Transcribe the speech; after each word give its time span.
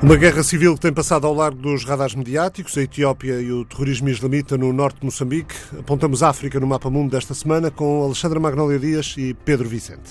Uma 0.00 0.14
guerra 0.14 0.44
civil 0.44 0.74
que 0.74 0.80
tem 0.80 0.92
passado 0.92 1.26
ao 1.26 1.34
largo 1.34 1.60
dos 1.60 1.84
radares 1.84 2.14
mediáticos, 2.14 2.78
a 2.78 2.82
Etiópia 2.82 3.40
e 3.40 3.50
o 3.50 3.64
terrorismo 3.64 4.08
islamita 4.08 4.56
no 4.56 4.72
norte 4.72 5.00
de 5.00 5.04
Moçambique. 5.04 5.52
Apontamos 5.76 6.22
África 6.22 6.60
no 6.60 6.68
mapa 6.68 6.88
mundo 6.88 7.10
desta 7.10 7.34
semana 7.34 7.68
com 7.68 8.04
Alexandra 8.04 8.38
Magnólia 8.38 8.78
Dias 8.78 9.16
e 9.18 9.34
Pedro 9.34 9.68
Vicente. 9.68 10.08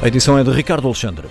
A 0.00 0.08
edição 0.08 0.38
é 0.38 0.42
de 0.42 0.50
Ricardo 0.50 0.86
Alexandre. 0.86 1.28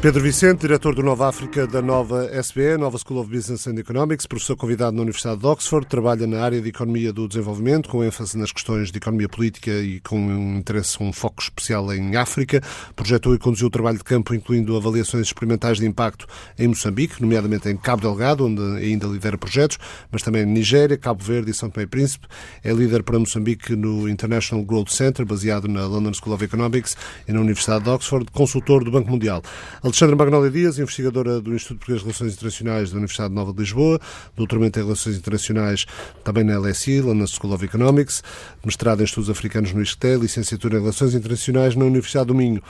Pedro 0.00 0.22
Vicente, 0.22 0.60
diretor 0.60 0.94
do 0.94 1.02
Nova 1.02 1.28
África 1.28 1.66
da 1.66 1.82
Nova 1.82 2.30
SBE, 2.32 2.76
Nova 2.78 2.96
School 2.98 3.20
of 3.20 3.28
Business 3.28 3.66
and 3.66 3.74
Economics, 3.80 4.26
professor 4.26 4.56
convidado 4.56 4.94
na 4.94 5.02
Universidade 5.02 5.40
de 5.40 5.46
Oxford, 5.48 5.88
trabalha 5.88 6.24
na 6.24 6.40
área 6.40 6.60
de 6.60 6.68
Economia 6.68 7.12
do 7.12 7.26
Desenvolvimento, 7.26 7.88
com 7.88 8.04
ênfase 8.04 8.38
nas 8.38 8.52
questões 8.52 8.92
de 8.92 8.98
economia 8.98 9.28
política 9.28 9.72
e 9.72 9.98
com 9.98 10.16
um 10.16 10.58
interesse, 10.58 11.02
um 11.02 11.12
foco 11.12 11.42
especial 11.42 11.92
em 11.92 12.14
África. 12.14 12.62
Projetou 12.94 13.34
e 13.34 13.38
conduziu 13.40 13.66
o 13.66 13.70
trabalho 13.70 13.98
de 13.98 14.04
campo, 14.04 14.32
incluindo 14.32 14.76
avaliações 14.76 15.26
experimentais 15.26 15.78
de 15.78 15.86
impacto 15.86 16.28
em 16.56 16.68
Moçambique, 16.68 17.20
nomeadamente 17.20 17.68
em 17.68 17.76
Cabo 17.76 18.02
Delgado, 18.02 18.46
onde 18.46 18.62
ainda 18.76 19.08
lidera 19.08 19.36
projetos, 19.36 19.78
mas 20.12 20.22
também 20.22 20.42
em 20.42 20.46
Nigéria, 20.46 20.96
Cabo 20.96 21.24
Verde 21.24 21.50
e 21.50 21.54
São 21.54 21.68
Tomé 21.68 21.82
e 21.82 21.88
Príncipe. 21.88 22.28
É 22.62 22.72
líder 22.72 23.02
para 23.02 23.18
Moçambique 23.18 23.74
no 23.74 24.08
International 24.08 24.64
Growth 24.64 24.90
Center, 24.90 25.26
baseado 25.26 25.66
na 25.66 25.88
London 25.88 26.14
School 26.14 26.36
of 26.36 26.44
Economics 26.44 26.96
e 27.26 27.32
na 27.32 27.40
Universidade 27.40 27.82
de 27.82 27.90
Oxford, 27.90 28.30
consultor 28.30 28.84
do 28.84 28.92
Banco 28.92 29.10
Mundial. 29.10 29.42
Alexandra 29.88 30.16
Magnólia 30.16 30.50
Dias, 30.50 30.78
investigadora 30.78 31.40
do 31.40 31.54
Instituto 31.54 31.78
Português 31.78 32.00
de 32.00 32.04
Relações 32.04 32.34
Internacionais 32.34 32.90
da 32.90 32.98
Universidade 32.98 33.32
Nova 33.32 33.54
de 33.54 33.60
Lisboa, 33.60 33.98
doutoramento 34.36 34.78
em 34.78 34.82
Relações 34.82 35.16
Internacionais 35.16 35.86
também 36.22 36.44
na 36.44 36.58
LSI, 36.58 37.00
London 37.00 37.26
School 37.26 37.54
of 37.54 37.64
Economics, 37.64 38.22
mestrado 38.62 39.00
em 39.00 39.04
Estudos 39.04 39.30
Africanos 39.30 39.72
no 39.72 39.80
ISCTE, 39.80 40.18
licenciatura 40.20 40.76
em 40.76 40.80
Relações 40.80 41.14
Internacionais 41.14 41.74
na 41.74 41.86
Universidade 41.86 42.26
do 42.26 42.34
Minho, 42.34 42.62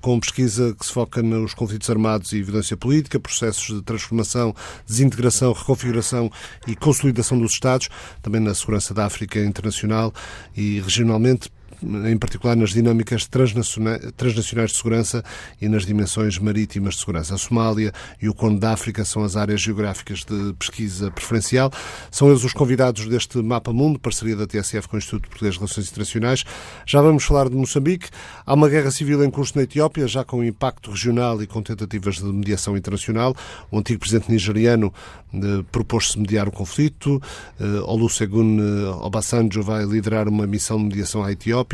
com 0.00 0.20
pesquisa 0.20 0.72
que 0.78 0.86
se 0.86 0.92
foca 0.92 1.20
nos 1.20 1.54
conflitos 1.54 1.90
armados 1.90 2.32
e 2.32 2.40
violência 2.40 2.76
política, 2.76 3.18
processos 3.18 3.74
de 3.74 3.82
transformação, 3.82 4.54
desintegração, 4.86 5.52
reconfiguração 5.52 6.30
e 6.68 6.76
consolidação 6.76 7.36
dos 7.36 7.50
Estados, 7.50 7.88
também 8.22 8.40
na 8.40 8.54
segurança 8.54 8.94
da 8.94 9.06
África 9.06 9.40
internacional 9.40 10.14
e 10.56 10.78
regionalmente 10.78 11.50
em 11.82 12.16
particular 12.16 12.56
nas 12.56 12.70
dinâmicas 12.70 13.26
transnacionais 13.26 14.70
de 14.70 14.76
segurança 14.76 15.24
e 15.60 15.68
nas 15.68 15.86
dimensões 15.86 16.38
marítimas 16.38 16.94
de 16.94 17.00
segurança. 17.00 17.34
A 17.34 17.38
Somália 17.38 17.92
e 18.20 18.28
o 18.28 18.34
Conde 18.34 18.60
da 18.60 18.72
África 18.72 19.04
são 19.04 19.22
as 19.24 19.36
áreas 19.36 19.60
geográficas 19.60 20.24
de 20.24 20.52
pesquisa 20.58 21.10
preferencial. 21.10 21.72
São 22.10 22.28
eles 22.28 22.44
os 22.44 22.52
convidados 22.52 23.06
deste 23.06 23.38
Mapa 23.38 23.72
Mundo, 23.72 23.98
parceria 23.98 24.36
da 24.36 24.46
TSF 24.46 24.88
com 24.88 24.96
o 24.96 24.98
Instituto 24.98 25.28
Português 25.28 25.54
de 25.54 25.60
Relações 25.60 25.88
Internacionais. 25.88 26.44
Já 26.86 27.00
vamos 27.00 27.24
falar 27.24 27.48
de 27.48 27.56
Moçambique. 27.56 28.08
Há 28.44 28.54
uma 28.54 28.68
guerra 28.68 28.90
civil 28.90 29.24
em 29.24 29.30
curso 29.30 29.56
na 29.56 29.62
Etiópia, 29.62 30.06
já 30.06 30.24
com 30.24 30.44
impacto 30.44 30.90
regional 30.90 31.42
e 31.42 31.46
com 31.46 31.62
tentativas 31.62 32.16
de 32.16 32.24
mediação 32.24 32.76
internacional. 32.76 33.34
O 33.70 33.78
antigo 33.78 34.00
presidente 34.00 34.30
nigeriano 34.30 34.92
eh, 35.32 35.64
propôs-se 35.70 36.18
mediar 36.18 36.48
o 36.48 36.52
conflito. 36.52 37.20
Eh, 37.58 37.64
Olusegun 37.84 38.58
eh, 38.60 38.88
Obasanjo 39.06 39.62
vai 39.62 39.84
liderar 39.84 40.28
uma 40.28 40.46
missão 40.46 40.76
de 40.78 40.84
mediação 40.84 41.22
à 41.22 41.32
Etiópia 41.32 41.69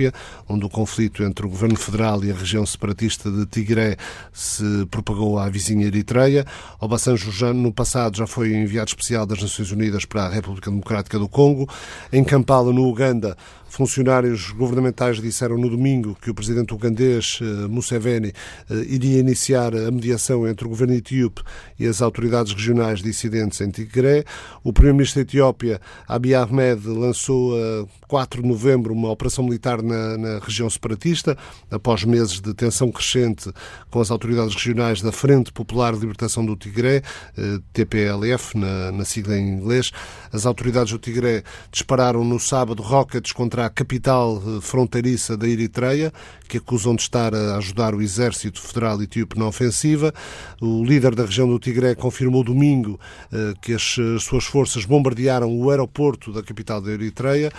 onde 0.49 0.65
o 0.65 0.69
conflito 0.69 1.23
entre 1.23 1.47
o 1.47 1.49
governo 1.49 1.77
federal 1.77 2.25
e 2.25 2.31
a 2.31 2.35
região 2.35 2.65
separatista 2.65 3.31
de 3.31 3.47
Tigré 3.47 3.97
se 4.33 4.87
propagou 4.91 5.39
à 5.39 5.49
vizinha 5.49 5.87
Eritreia. 5.87 6.45
Obasanjo 6.81 7.31
já 7.31 7.53
no 7.53 7.73
passado 7.73 8.17
já 8.17 8.27
foi 8.27 8.55
enviado 8.55 8.89
especial 8.89 9.27
das 9.27 9.41
Nações 9.41 9.71
Unidas 9.71 10.05
para 10.05 10.25
a 10.25 10.29
República 10.29 10.71
Democrática 10.71 11.19
do 11.19 11.29
Congo. 11.29 11.69
Em 12.13 12.23
Kampala, 12.23 12.73
no 12.73 12.89
Uganda, 12.89 13.37
Funcionários 13.69 14.51
governamentais 14.53 15.21
disseram 15.21 15.59
no 15.59 15.69
domingo 15.69 16.17
que 16.21 16.31
o 16.31 16.35
presidente 16.35 16.73
ugandês 16.73 17.39
eh, 17.43 17.45
Museveni 17.69 18.33
eh, 18.71 18.75
iria 18.89 19.19
iniciar 19.19 19.75
a 19.75 19.91
mediação 19.91 20.47
entre 20.49 20.67
o 20.67 20.69
governo 20.69 20.95
etíope 20.95 21.43
e 21.79 21.87
as 21.87 22.01
autoridades 22.01 22.55
regionais 22.55 23.03
dissidentes 23.03 23.61
em 23.61 23.71
Tigré. 23.71 24.25
O 24.65 24.73
primeiro-ministro 24.73 25.23
da 25.23 25.29
Etiópia, 25.29 25.81
Abiy 26.09 26.35
Ahmed, 26.35 26.87
lançou 26.87 27.55
a 27.55 27.87
4 28.09 28.41
de 28.41 28.49
novembro 28.49 28.95
uma 28.95 29.11
operação 29.11 29.45
militar 29.45 29.83
na, 29.83 30.17
na 30.17 30.39
região 30.39 30.71
separatista, 30.71 31.37
após 31.71 32.05
meses 32.05 32.41
de 32.41 32.55
tensão 32.55 32.91
crescente 32.91 33.51
com 33.91 34.01
as 34.01 34.11
autoridades 34.11 34.55
regionais 34.55 35.03
da 35.03 35.13
Frente 35.13 35.53
Popular 35.53 35.93
de 35.93 36.01
Libertação 36.01 36.47
do 36.47 36.57
Tigré, 36.57 37.03
eh, 37.37 37.59
TPLF, 37.73 38.57
na, 38.57 38.93
na 38.93 39.05
sigla 39.05 39.37
em 39.37 39.49
inglês. 39.49 39.91
As 40.33 40.47
autoridades 40.47 40.93
do 40.93 40.99
Tigré 40.99 41.43
dispararam 41.71 42.25
no 42.25 42.39
sábado 42.39 42.83
rockets 42.83 43.33
contra 43.33 43.56
a 43.61 43.71
capital 43.71 44.37
eh, 44.37 44.61
fronteiriça 44.61 45.37
da 45.37 45.49
Eritreia, 45.49 46.13
que 46.49 46.59
acusam 46.59 46.95
de 46.95 47.03
estar 47.03 47.35
a 47.35 47.57
ajudar 47.57 47.95
o 47.95 48.03
exército 48.03 48.61
federal 48.61 49.03
etíope 49.03 49.39
na 49.39 49.47
ofensiva. 49.47 50.13
O 50.61 50.85
líder 50.85 51.15
da 51.15 51.25
região 51.25 51.49
do 51.49 51.59
Tigré 51.59 51.95
confirmou 51.95 52.45
domingo 52.45 53.01
eh, 53.33 53.55
que 53.61 53.73
as 53.73 53.97
suas 54.21 54.45
forças 54.45 54.85
bombardearam 54.85 55.53
o 55.57 55.71
aeroporto 55.71 56.33
da 56.33 56.43
capital 56.43 56.81
da 56.81 56.91
Eritreia. 56.91 57.51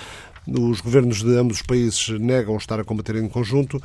Os 0.48 0.80
governos 0.80 1.24
de 1.24 1.36
ambos 1.36 1.58
os 1.58 1.62
países 1.62 2.08
negam 2.20 2.56
estar 2.56 2.80
a 2.80 2.84
combater 2.84 3.18
em 3.18 3.28
conjunto. 3.28 3.82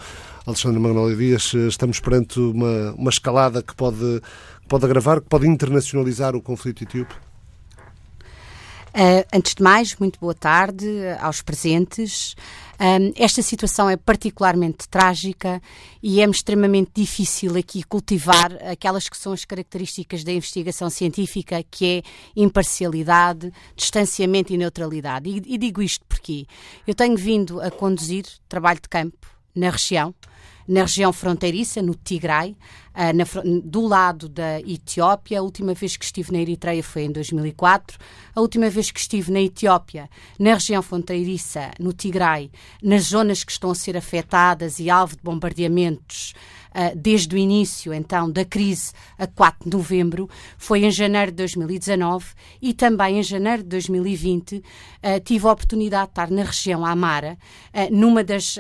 Alexandre 0.46 0.78
Manuel 0.78 1.16
Dias, 1.16 1.52
eh, 1.54 1.66
estamos 1.66 1.98
perante 1.98 2.38
uma, 2.38 2.92
uma 2.92 3.10
escalada 3.10 3.62
que 3.62 3.74
pode, 3.74 4.22
pode 4.68 4.84
agravar, 4.84 5.20
que 5.20 5.28
pode 5.28 5.48
internacionalizar 5.48 6.36
o 6.36 6.42
conflito 6.42 6.84
etíope? 6.84 7.31
Uh, 8.94 9.25
antes 9.32 9.54
de 9.54 9.62
mais, 9.62 9.97
muito 9.97 10.20
boa 10.20 10.34
tarde 10.34 10.86
aos 11.19 11.41
presentes. 11.41 12.36
Um, 12.78 13.12
esta 13.16 13.41
situação 13.41 13.88
é 13.88 13.97
particularmente 13.97 14.86
trágica 14.86 15.62
e 16.03 16.20
é 16.20 16.28
extremamente 16.28 16.91
difícil 16.94 17.56
aqui 17.56 17.82
cultivar 17.84 18.52
aquelas 18.70 19.08
que 19.08 19.16
são 19.16 19.32
as 19.32 19.47
características 19.47 20.22
da 20.25 20.32
investigação 20.32 20.91
científica, 20.91 21.64
que 21.70 21.86
é 21.86 22.02
imparcialidade, 22.36 23.50
distanciamento 23.75 24.52
e 24.52 24.58
neutralidade. 24.58 25.31
E, 25.31 25.54
e 25.54 25.56
digo 25.56 25.81
isto 25.81 26.04
porque 26.06 26.47
eu 26.86 26.94
tenho 26.94 27.16
vindo 27.16 27.62
a 27.62 27.70
conduzir 27.70 28.26
trabalho 28.47 28.81
de 28.82 28.91
campo 28.91 29.26
na 29.54 29.70
região 29.70 30.14
na 30.66 30.82
região 30.82 31.12
fronteiriça, 31.12 31.82
no 31.82 31.94
Tigray, 31.94 32.56
na, 32.94 33.25
do 33.64 33.86
lado 33.86 34.28
da 34.28 34.60
Etiópia. 34.60 35.41
A 35.41 35.42
última 35.42 35.75
vez 35.75 35.97
que 35.97 36.04
estive 36.04 36.32
na 36.32 36.38
Eritreia 36.38 36.82
foi 36.82 37.03
em 37.03 37.12
2004. 37.12 37.98
A 38.34 38.41
última 38.41 38.69
vez 38.70 38.91
que 38.91 39.00
estive 39.00 39.30
na 39.30 39.41
Etiópia, 39.41 40.08
na 40.38 40.54
região 40.54 40.82
fronteiriça, 40.82 41.70
no 41.78 41.92
Tigray, 41.92 42.50
nas 42.82 43.04
zonas 43.04 43.44
que 43.44 43.52
estão 43.52 43.70
a 43.70 43.75
ser 43.75 43.97
afetadas 43.97 44.78
e 44.78 44.88
alvo 44.91 45.16
de 45.16 45.22
bombardeamentos 45.22 46.34
uh, 46.72 46.97
desde 46.97 47.34
o 47.34 47.38
início, 47.38 47.92
então, 47.92 48.31
da 48.31 48.44
crise 48.44 48.92
a 49.19 49.26
4 49.26 49.69
de 49.69 49.76
novembro, 49.76 50.28
foi 50.56 50.84
em 50.84 50.91
janeiro 50.91 51.31
de 51.31 51.36
2019 51.38 52.26
e 52.60 52.72
também 52.72 53.19
em 53.19 53.22
janeiro 53.22 53.62
de 53.62 53.69
2020 53.69 54.56
uh, 54.56 54.62
tive 55.25 55.47
a 55.47 55.52
oportunidade 55.52 56.06
de 56.06 56.12
estar 56.12 56.31
na 56.31 56.42
região 56.42 56.84
Amara, 56.84 57.38
numa 57.91 58.22
das, 58.22 58.56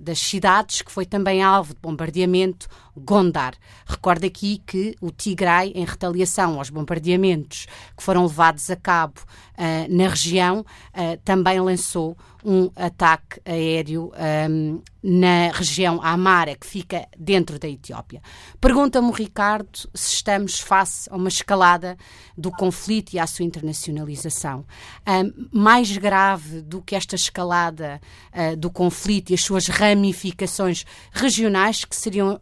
das 0.00 0.18
cidades 0.18 0.82
que 0.82 0.92
foi 0.92 1.06
também 1.06 1.42
alvo 1.42 1.74
de 1.74 1.80
bombardeamento, 1.80 2.68
Gondar. 2.96 3.54
Recordo 3.86 4.24
aqui 4.24 4.62
que 4.66 4.94
o 5.00 5.10
Tigray, 5.10 5.72
em 5.74 5.84
retaliação 5.84 6.58
aos 6.58 6.70
bombardeamentos 6.70 7.66
que 7.96 8.02
foram 8.02 8.22
levados 8.22 8.70
a 8.70 8.76
cabo 8.76 9.20
uh, 9.20 9.94
na 9.94 10.08
região, 10.08 10.60
uh, 10.60 11.18
também 11.24 11.60
lançou 11.60 12.16
um 12.44 12.70
ataque 12.74 13.40
aéreo 13.44 14.10
um, 14.10 14.16
ehm, 14.16 14.82
na 15.02 15.50
região 15.52 16.00
Amara, 16.02 16.56
que 16.56 16.66
fica 16.66 17.06
dentro 17.16 17.58
da 17.58 17.68
Etiópia. 17.68 18.20
Pergunta-me, 18.60 19.12
Ricardo, 19.12 19.88
se 19.94 20.14
estamos 20.14 20.58
face 20.58 21.08
a 21.10 21.16
uma 21.16 21.28
escalada 21.28 21.96
do 22.36 22.50
conflito 22.50 23.14
e 23.14 23.18
à 23.18 23.26
sua 23.26 23.44
internacionalização. 23.44 24.64
Um, 25.06 25.12
ehm, 25.12 25.32
mais 25.52 25.96
grave 25.96 26.62
do 26.62 26.82
que 26.82 26.96
esta 26.96 27.14
escalada 27.14 28.00
uh, 28.32 28.56
do 28.56 28.70
conflito 28.70 29.30
e 29.30 29.34
as 29.34 29.42
suas 29.42 29.68
ramificações 29.68 30.84
regionais, 31.12 31.84
que 31.84 31.94
seriam 31.94 32.38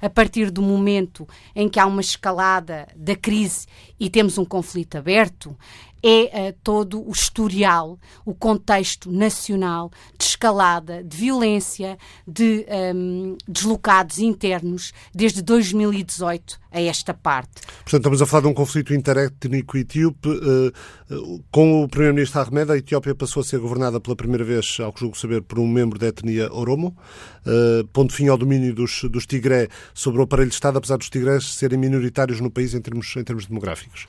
a 0.00 0.10
partir 0.10 0.50
do 0.50 0.62
momento 0.62 1.28
em 1.54 1.68
que 1.68 1.78
há 1.78 1.86
uma 1.86 2.00
escalada 2.00 2.88
da 2.96 3.14
crise 3.14 3.66
e 3.98 4.08
temos 4.08 4.38
um 4.38 4.44
conflito 4.44 4.96
aberto, 4.96 5.56
é 6.02 6.50
uh, 6.50 6.58
todo 6.62 7.06
o 7.06 7.10
historial, 7.12 7.98
o 8.24 8.34
contexto 8.34 9.10
nacional 9.10 9.90
de 10.18 10.24
escalada, 10.24 11.02
de 11.04 11.16
violência, 11.16 11.98
de 12.26 12.66
um, 12.68 12.72
ehm, 12.72 13.36
deslocados 13.46 14.18
internos 14.18 14.92
desde 15.14 15.42
2018 15.42 16.58
a 16.72 16.80
esta 16.80 17.12
parte. 17.12 17.62
Portanto, 17.82 17.96
estamos 17.96 18.22
a 18.22 18.26
falar 18.26 18.42
de 18.42 18.48
um 18.48 18.54
conflito 18.54 18.94
interétnico 18.94 19.76
etíope. 19.76 20.28
Uh, 20.28 21.42
com 21.50 21.82
o 21.82 21.88
Primeiro-Ministro 21.88 22.40
Ahmed, 22.40 22.70
a 22.70 22.76
Etiópia 22.76 23.14
passou 23.14 23.40
a 23.40 23.44
ser 23.44 23.58
governada 23.58 24.00
pela 24.00 24.14
primeira 24.14 24.44
vez, 24.44 24.78
ao 24.80 24.92
que 24.92 25.00
julgo 25.00 25.18
saber, 25.18 25.42
por 25.42 25.58
um 25.58 25.66
membro 25.66 25.98
da 25.98 26.06
etnia 26.08 26.52
Oromo. 26.52 26.96
Uh, 27.44 27.86
ponto 27.88 28.12
fim 28.12 28.28
ao 28.28 28.38
domínio 28.38 28.74
dos, 28.74 29.02
dos 29.04 29.26
Tigré 29.26 29.68
sobre 29.92 30.20
o 30.20 30.24
aparelho 30.24 30.48
de 30.48 30.54
Estado, 30.54 30.78
apesar 30.78 30.96
dos 30.96 31.10
Tigrés 31.10 31.54
serem 31.54 31.78
minoritários 31.78 32.40
no 32.40 32.50
país 32.50 32.74
em 32.74 32.80
termos, 32.80 33.14
em 33.16 33.24
termos 33.24 33.46
demográficos. 33.46 34.06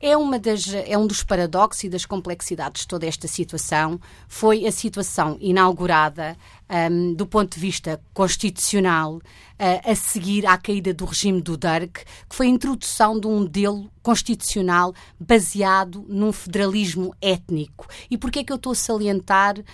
É, 0.00 0.16
uma 0.16 0.38
das, 0.38 0.72
é 0.72 0.96
um 0.96 1.06
dos 1.06 1.24
paradoxos 1.24 1.84
e 1.84 1.88
das 1.88 2.06
complexidades 2.06 2.82
de 2.82 2.88
toda 2.88 3.06
esta 3.06 3.26
situação. 3.26 4.00
Foi 4.28 4.64
a 4.66 4.70
situação 4.70 5.36
inaugurada 5.40 6.36
um, 6.90 7.14
do 7.14 7.26
ponto 7.26 7.54
de 7.54 7.60
vista 7.60 8.00
constitucional 8.14 9.16
uh, 9.16 9.20
a 9.90 9.94
seguir 9.96 10.46
à 10.46 10.56
caída 10.56 10.94
do 10.94 11.04
regime 11.04 11.42
do 11.42 11.56
Dirk, 11.56 12.04
que 12.28 12.36
foi 12.36 12.46
a 12.46 12.50
introdução 12.50 13.18
de 13.18 13.26
um 13.26 13.40
modelo 13.40 13.90
constitucional 14.00 14.94
baseado 15.18 16.04
num 16.08 16.32
federalismo 16.32 17.12
étnico. 17.20 17.88
E 18.08 18.16
porquê 18.16 18.40
é 18.40 18.44
que 18.44 18.52
eu 18.52 18.56
estou 18.56 18.72
a 18.72 18.76
salientar 18.76 19.58
uh, 19.58 19.64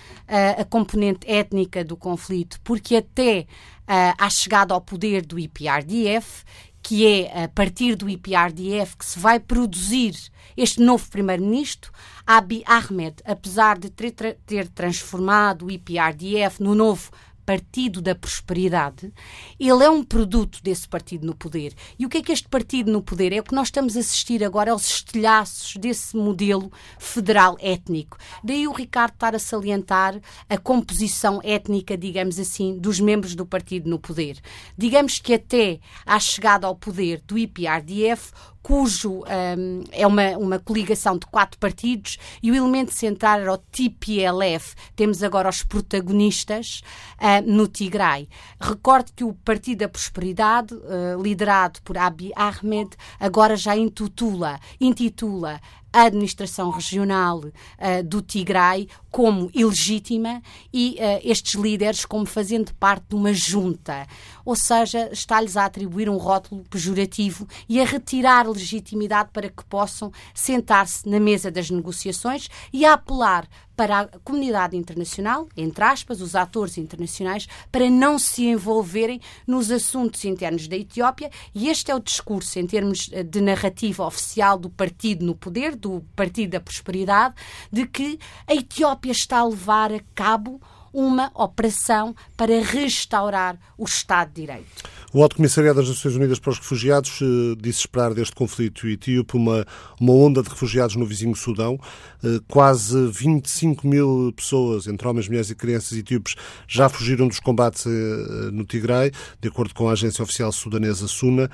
a 0.60 0.64
componente 0.64 1.30
étnica 1.30 1.84
do 1.84 1.96
conflito? 1.96 2.58
Porque 2.64 2.96
até 2.96 3.40
uh, 3.40 4.14
à 4.16 4.30
chegada 4.30 4.72
ao 4.72 4.80
poder 4.80 5.24
do 5.26 5.38
IPRDF 5.38 6.44
que 6.84 7.06
é 7.06 7.44
a 7.44 7.48
partir 7.48 7.96
do 7.96 8.10
IPRDF 8.10 8.98
que 8.98 9.06
se 9.06 9.18
vai 9.18 9.40
produzir 9.40 10.14
este 10.54 10.82
novo 10.82 11.08
primeiro-ministro, 11.08 11.90
Abiy 12.26 12.62
Ahmed, 12.66 13.22
apesar 13.24 13.78
de 13.78 13.88
ter, 13.90 14.68
transformado 14.68 15.64
o 15.64 15.70
IPRDF 15.70 16.62
no 16.62 16.74
novo 16.74 17.10
Partido 17.44 18.00
da 18.00 18.14
Prosperidade, 18.14 19.12
ele 19.58 19.84
é 19.84 19.90
um 19.90 20.02
produto 20.02 20.62
desse 20.62 20.88
partido 20.88 21.26
no 21.26 21.34
poder. 21.34 21.74
E 21.98 22.06
o 22.06 22.08
que 22.08 22.18
é 22.18 22.22
que 22.22 22.32
este 22.32 22.48
partido 22.48 22.90
no 22.90 23.02
poder 23.02 23.32
é? 23.32 23.40
O 23.40 23.42
que 23.42 23.54
nós 23.54 23.68
estamos 23.68 23.96
a 23.96 24.00
assistir 24.00 24.42
agora 24.42 24.72
aos 24.72 24.88
estilhaços 24.88 25.76
desse 25.76 26.16
modelo 26.16 26.72
federal 26.98 27.56
étnico. 27.60 28.16
Daí 28.42 28.66
o 28.66 28.72
Ricardo 28.72 29.14
estar 29.14 29.34
a 29.34 29.38
salientar 29.38 30.20
a 30.48 30.56
composição 30.56 31.40
étnica, 31.42 31.96
digamos 31.96 32.38
assim, 32.38 32.78
dos 32.78 33.00
membros 33.00 33.34
do 33.34 33.44
partido 33.44 33.88
no 33.88 33.98
poder. 33.98 34.38
Digamos 34.76 35.18
que 35.18 35.34
até 35.34 35.80
à 36.06 36.18
chegada 36.18 36.66
ao 36.66 36.74
poder 36.74 37.22
do 37.26 37.36
IPRDF, 37.36 38.32
cujo 38.64 39.18
um, 39.18 39.84
é 39.92 40.06
uma, 40.06 40.38
uma 40.38 40.58
coligação 40.58 41.18
de 41.18 41.26
quatro 41.26 41.58
partidos 41.58 42.18
e 42.42 42.50
o 42.50 42.54
elemento 42.54 42.94
central 42.94 43.40
era 43.40 43.52
o 43.52 43.58
TPLF. 43.58 44.74
Temos 44.96 45.22
agora 45.22 45.50
os 45.50 45.62
protagonistas 45.62 46.80
uh, 47.20 47.46
no 47.46 47.68
Tigray. 47.68 48.26
Recordo 48.58 49.12
que 49.14 49.22
o 49.22 49.34
Partido 49.34 49.80
da 49.80 49.88
Prosperidade, 49.88 50.74
uh, 50.74 51.22
liderado 51.22 51.82
por 51.82 51.98
Abiy 51.98 52.32
Ahmed, 52.34 52.96
agora 53.20 53.54
já 53.54 53.76
intitula, 53.76 54.58
intitula 54.80 55.60
a 55.94 56.02
administração 56.02 56.70
regional 56.70 57.38
uh, 57.38 58.02
do 58.04 58.20
Tigray 58.20 58.88
como 59.12 59.48
ilegítima 59.54 60.42
e 60.72 60.96
uh, 60.98 61.20
estes 61.22 61.54
líderes 61.54 62.04
como 62.04 62.26
fazendo 62.26 62.74
parte 62.74 63.04
de 63.10 63.14
uma 63.14 63.32
junta. 63.32 64.04
Ou 64.44 64.56
seja, 64.56 65.08
está-lhes 65.12 65.56
a 65.56 65.64
atribuir 65.64 66.10
um 66.10 66.16
rótulo 66.16 66.64
pejorativo 66.68 67.46
e 67.68 67.80
a 67.80 67.84
retirar 67.84 68.48
legitimidade 68.48 69.30
para 69.32 69.48
que 69.48 69.64
possam 69.66 70.10
sentar-se 70.34 71.08
na 71.08 71.20
mesa 71.20 71.48
das 71.48 71.70
negociações 71.70 72.48
e 72.72 72.84
a 72.84 72.94
apelar 72.94 73.46
para 73.76 74.00
a 74.00 74.08
comunidade 74.20 74.76
internacional, 74.76 75.48
entre 75.56 75.84
aspas, 75.84 76.20
os 76.20 76.34
atores 76.34 76.78
internacionais, 76.78 77.48
para 77.70 77.90
não 77.90 78.18
se 78.18 78.46
envolverem 78.46 79.20
nos 79.46 79.70
assuntos 79.70 80.24
internos 80.24 80.68
da 80.68 80.76
Etiópia. 80.76 81.30
E 81.54 81.68
este 81.68 81.90
é 81.90 81.94
o 81.94 82.00
discurso, 82.00 82.58
em 82.58 82.66
termos 82.66 83.10
eh, 83.12 83.22
de 83.22 83.40
narrativa 83.40 84.06
oficial 84.06 84.58
do 84.58 84.70
partido 84.70 85.24
no 85.24 85.34
poder, 85.34 85.74
do 85.74 86.04
Partido 86.14 86.50
da 86.50 86.60
Prosperidade, 86.60 87.34
de 87.70 87.86
que 87.86 88.18
a 88.46 88.54
Etiópia 88.54 89.12
está 89.12 89.38
a 89.38 89.46
levar 89.46 89.92
a 89.92 90.00
cabo 90.14 90.60
uma 90.94 91.30
operação 91.34 92.14
para 92.36 92.62
restaurar 92.62 93.58
o 93.76 93.84
Estado 93.84 94.28
de 94.32 94.42
Direito. 94.42 94.84
O 95.12 95.22
Alto 95.22 95.36
Comissariado 95.36 95.80
das 95.80 95.88
Nações 95.88 96.14
Unidas 96.14 96.38
para 96.38 96.50
os 96.50 96.58
Refugiados 96.58 97.20
eh, 97.20 97.56
disse 97.60 97.80
esperar 97.80 98.14
deste 98.14 98.34
conflito 98.34 98.88
etíope 98.88 99.36
uma, 99.36 99.66
uma 100.00 100.12
onda 100.12 100.42
de 100.42 100.48
refugiados 100.48 100.96
no 100.96 101.06
vizinho 101.06 101.36
Sudão. 101.36 101.78
Eh, 102.22 102.40
quase 102.48 103.08
25 103.12 103.86
mil 103.86 104.32
pessoas, 104.36 104.86
entre 104.86 105.06
homens, 105.06 105.28
mulheres 105.28 105.50
e 105.50 105.54
crianças 105.54 105.96
etíopes, 105.96 106.34
já 106.66 106.88
fugiram 106.88 107.28
dos 107.28 107.38
combates 107.38 107.86
eh, 107.86 108.50
no 108.52 108.64
Tigray, 108.64 109.12
de 109.40 109.48
acordo 109.48 109.74
com 109.74 109.88
a 109.88 109.92
agência 109.92 110.22
oficial 110.22 110.50
sudanesa 110.50 111.06
SUNA. 111.06 111.50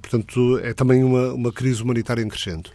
Portanto, 0.00 0.58
é 0.62 0.72
também 0.72 1.04
uma, 1.04 1.32
uma 1.32 1.52
crise 1.52 1.82
humanitária 1.82 2.22
em 2.22 2.28
crescendo. 2.28 2.70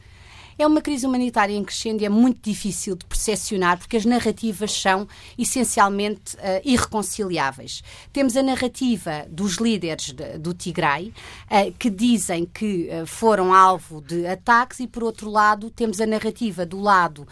É 0.61 0.67
uma 0.67 0.79
crise 0.79 1.07
humanitária 1.07 1.55
em 1.55 1.63
crescendo 1.63 2.03
e 2.03 2.05
é 2.05 2.09
muito 2.09 2.47
difícil 2.47 2.95
de 2.95 3.03
percepcionar 3.03 3.79
porque 3.79 3.97
as 3.97 4.05
narrativas 4.05 4.71
são 4.71 5.07
essencialmente 5.35 6.35
uh, 6.35 6.61
irreconciliáveis. 6.63 7.81
Temos 8.13 8.37
a 8.37 8.43
narrativa 8.43 9.25
dos 9.27 9.55
líderes 9.55 10.13
de, 10.13 10.37
do 10.37 10.53
Tigray 10.53 11.15
uh, 11.47 11.73
que 11.79 11.89
dizem 11.89 12.45
que 12.45 12.87
uh, 12.91 13.07
foram 13.07 13.51
alvo 13.51 14.03
de 14.03 14.27
ataques 14.27 14.81
e, 14.81 14.85
por 14.85 15.03
outro 15.03 15.31
lado, 15.31 15.71
temos 15.71 15.99
a 15.99 16.05
narrativa 16.05 16.63
do 16.63 16.79
lado 16.79 17.27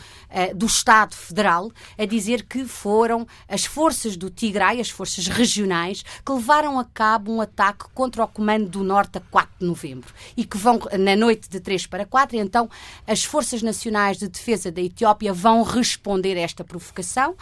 do 0.56 0.66
Estado 0.66 1.16
Federal 1.16 1.72
a 1.98 2.06
dizer 2.06 2.44
que 2.44 2.66
foram 2.66 3.28
as 3.48 3.66
forças 3.66 4.16
do 4.16 4.30
Tigray, 4.30 4.80
as 4.80 4.90
forças 4.90 5.28
regionais, 5.28 6.04
que 6.26 6.32
levaram 6.32 6.80
a 6.80 6.86
cabo 6.86 7.32
um 7.32 7.42
ataque 7.42 7.86
contra 7.94 8.24
o 8.24 8.28
Comando 8.28 8.70
do 8.70 8.84
Norte 8.84 9.18
a 9.18 9.22
4 9.22 9.50
de 9.60 9.66
novembro 9.66 10.14
e 10.38 10.46
que 10.46 10.58
vão 10.58 10.80
na 10.98 11.16
noite 11.16 11.50
de 11.50 11.60
3 11.60 11.86
para 11.88 12.06
4, 12.06 12.38
então 12.38 12.70
as 13.06 13.19
as 13.20 13.26
Forças 13.26 13.62
Nacionais 13.62 14.18
de 14.18 14.30
Defesa 14.30 14.72
da 14.72 14.82
Etiópia 14.82 15.34
vão 15.34 15.62
responder 15.62 16.38
a 16.38 16.40
esta 16.40 16.64
provocação. 16.64 17.36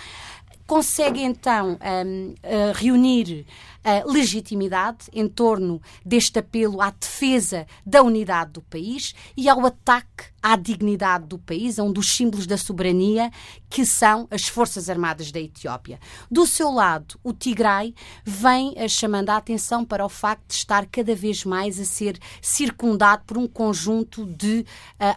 Consegue 0.68 1.24
então 1.24 1.80
um, 2.06 2.30
uh, 2.44 2.74
reunir 2.75 3.46
uh, 3.86 4.12
legitimidade 4.12 5.08
em 5.14 5.28
torno 5.28 5.81
deste 6.06 6.40
apelo 6.40 6.81
à 6.81 6.92
defesa 6.92 7.66
da 7.86 8.04
unidade 8.04 8.52
do 8.52 8.62
país 8.62 9.16
e 9.36 9.48
ao 9.48 9.66
ataque 9.66 10.25
à 10.48 10.56
dignidade 10.56 11.25
do 11.25 11.38
país, 11.38 11.78
a 11.78 11.84
um 11.84 11.92
dos 11.92 12.16
símbolos 12.16 12.48
da 12.48 12.58
soberania, 12.58 13.31
que 13.69 13.86
são 13.86 14.28
as 14.31 14.48
Forças 14.48 14.90
Armadas 14.90 15.30
da 15.30 15.42
Etiópia. 15.42 16.00
Do 16.31 16.48
seu 16.48 16.72
lado, 16.72 17.19
o 17.22 17.34
Tigray 17.34 17.94
vem 18.24 18.74
eh, 18.78 18.88
chamando 18.88 19.30
a 19.30 19.36
atenção 19.36 19.84
para 19.84 20.06
o 20.06 20.10
facto 20.10 20.48
de 20.48 20.54
estar 20.54 20.86
cada 20.86 21.14
vez 21.14 21.44
mais 21.44 21.78
a 21.80 21.84
ser 21.84 22.18
circundado 22.42 23.24
por 23.25 23.38
um 23.38 23.46
conjunto 23.46 24.25
de 24.25 24.60
uh, 24.60 24.66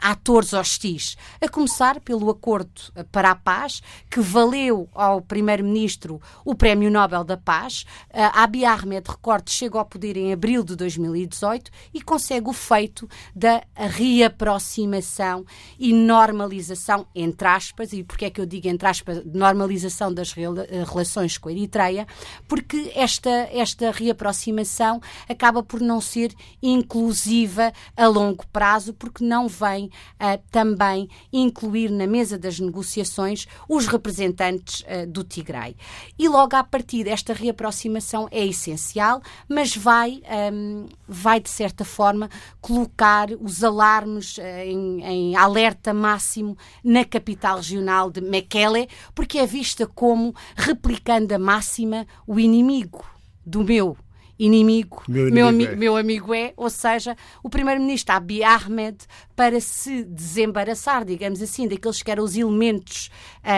atores 0.02 0.52
hostis. 0.52 1.17
A 1.41 1.49
começar 1.49 2.00
pelo 2.00 2.29
Acordo 2.29 2.81
eh, 2.97 3.05
para 3.05 3.31
a 3.31 3.37
Paz, 3.37 3.81
que 4.11 4.20
valeu 4.20 4.88
ao 4.93 5.20
Primeiro-Ministro 5.40 6.20
o 6.44 6.54
Prémio 6.54 6.90
Nobel 6.90 7.25
da 7.25 7.37
Paz. 7.37 7.87
Uh, 8.10 8.28
Abiy 8.34 8.66
Ahmed, 8.66 9.08
recorde, 9.08 9.50
chega 9.50 9.78
ao 9.78 9.87
poder 9.87 10.16
em 10.19 10.34
abril 10.34 10.62
de 10.62 10.76
2018 10.76 11.70
e 11.94 12.02
consegue 12.02 12.48
o 12.50 12.52
feito 12.52 13.08
da 13.34 13.62
reaproximação 13.75 15.46
e 15.78 15.94
normalização, 15.94 17.06
entre 17.14 17.48
aspas, 17.48 17.92
e 17.94 18.04
porque 18.04 18.26
é 18.26 18.31
que 18.31 18.38
eu 18.40 18.44
digo 18.44 18.69
entre 18.69 18.87
aspas, 18.87 19.25
normalização 19.25 20.12
das 20.12 20.34
eh, 20.37 20.84
relações 20.87 21.38
com 21.38 21.48
a 21.48 21.52
Eritreia, 21.52 22.06
porque 22.47 22.92
esta, 22.94 23.30
esta 23.52 23.90
reaproximação 23.90 25.00
acaba 25.26 25.62
por 25.62 25.80
não 25.80 26.00
ser 26.02 26.35
inclusiva 26.62 27.73
a 27.97 28.06
longo 28.06 28.47
prazo, 28.49 28.92
porque 28.92 29.25
não 29.25 29.49
vem 29.49 29.87
uh, 29.87 30.40
também 30.50 31.09
incluir 31.32 31.90
na 31.90 32.06
mesa 32.06 32.37
das 32.37 32.61
negociações 32.61 33.47
os 33.68 33.87
representantes 33.87 34.80
uh, 34.80 35.06
do 35.06 35.25
Tigray. 35.30 35.76
E 36.18 36.28
logo 36.28 36.56
a 36.56 36.64
partir 36.64 37.04
desta 37.04 37.32
reaproximação 37.32 38.28
é 38.30 38.44
essencial, 38.44 39.22
mas 39.49 39.76
vai, 39.76 40.20
um, 40.52 40.87
vai 41.08 41.40
de 41.40 41.49
certa 41.49 41.84
forma 41.84 42.28
colocar 42.60 43.28
os 43.40 43.62
alarmes 43.62 44.37
uh, 44.38 44.42
em, 44.42 45.02
em 45.04 45.37
alerta 45.37 45.94
máximo 45.94 46.58
na 46.84 47.04
capital 47.04 47.56
regional 47.56 48.10
de 48.10 48.20
Mekele, 48.20 48.88
porque 49.14 49.38
é 49.38 49.46
vista 49.46 49.87
como 49.87 50.34
replicando 50.56 51.34
a 51.34 51.38
máxima 51.38 52.06
o 52.26 52.38
inimigo 52.38 53.04
do 53.46 53.64
meu 53.64 53.96
inimigo, 54.40 55.02
meu, 55.06 55.28
inimigo 55.28 55.34
meu, 55.34 55.49
ami 55.49 55.64
é. 55.66 55.76
meu 55.76 55.96
amigo 55.96 56.34
é, 56.34 56.54
ou 56.56 56.70
seja, 56.70 57.14
o 57.42 57.50
primeiro-ministro 57.50 58.14
Abiy 58.14 58.42
Ahmed, 58.42 58.96
para 59.37 59.60
se 59.60 60.02
desembaraçar, 60.02 61.04
digamos 61.04 61.42
assim, 61.42 61.68
daqueles 61.68 62.02
que 62.02 62.10
eram 62.10 62.25
os 62.25 62.34
elementos 62.34 63.10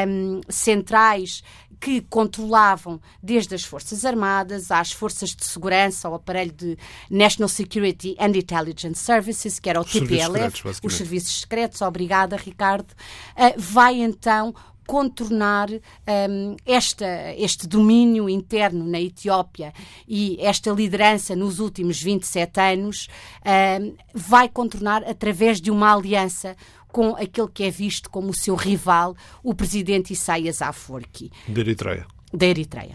um, 0.09 0.41
centrais 0.49 1.45
que 1.83 2.01
controlavam 2.03 3.01
desde 3.21 3.57
as 3.57 3.65
Forças 3.65 4.05
Armadas 4.05 4.71
às 4.71 4.93
Forças 4.93 5.35
de 5.35 5.45
Segurança, 5.45 6.07
ao 6.07 6.15
aparelho 6.15 6.53
de 6.53 6.79
National 7.11 7.49
Security 7.49 8.15
and 8.21 8.39
Intelligence 8.39 9.01
Services, 9.01 9.59
que 9.59 9.69
era 9.69 9.81
o 9.81 9.85
TPLF, 9.85 10.63
os 10.81 10.95
serviços 10.95 11.41
secretos. 11.41 11.83
Obrigada, 11.83 12.37
Ricardo. 12.37 12.93
Uh, 13.37 13.59
vai 13.59 14.01
então 14.01 14.55
contornar 14.87 15.71
um, 15.71 16.57
esta, 16.67 17.35
este 17.37 17.67
domínio 17.67 18.29
interno 18.29 18.85
na 18.85 19.01
Etiópia 19.01 19.73
e 20.07 20.37
esta 20.41 20.71
liderança 20.71 21.35
nos 21.35 21.61
últimos 21.61 22.01
27 22.03 22.61
anos 22.61 23.09
um, 23.81 23.95
vai 24.13 24.49
contornar 24.49 25.03
através 25.05 25.61
de 25.61 25.71
uma 25.71 25.95
aliança 25.95 26.57
com 26.93 27.17
aquele 27.17 27.49
que 27.49 27.65
é 27.65 27.71
visto 27.71 28.11
como 28.11 28.31
o 28.31 28.35
seu 28.35 28.55
rival, 28.55 29.17
o 29.43 29.55
presidente 29.55 30.13
Isaias 30.13 30.63
Afwerki. 30.63 31.31
De 31.49 31.61
Eritreia 31.61 32.07
da 32.33 32.47
Eritreia. 32.47 32.93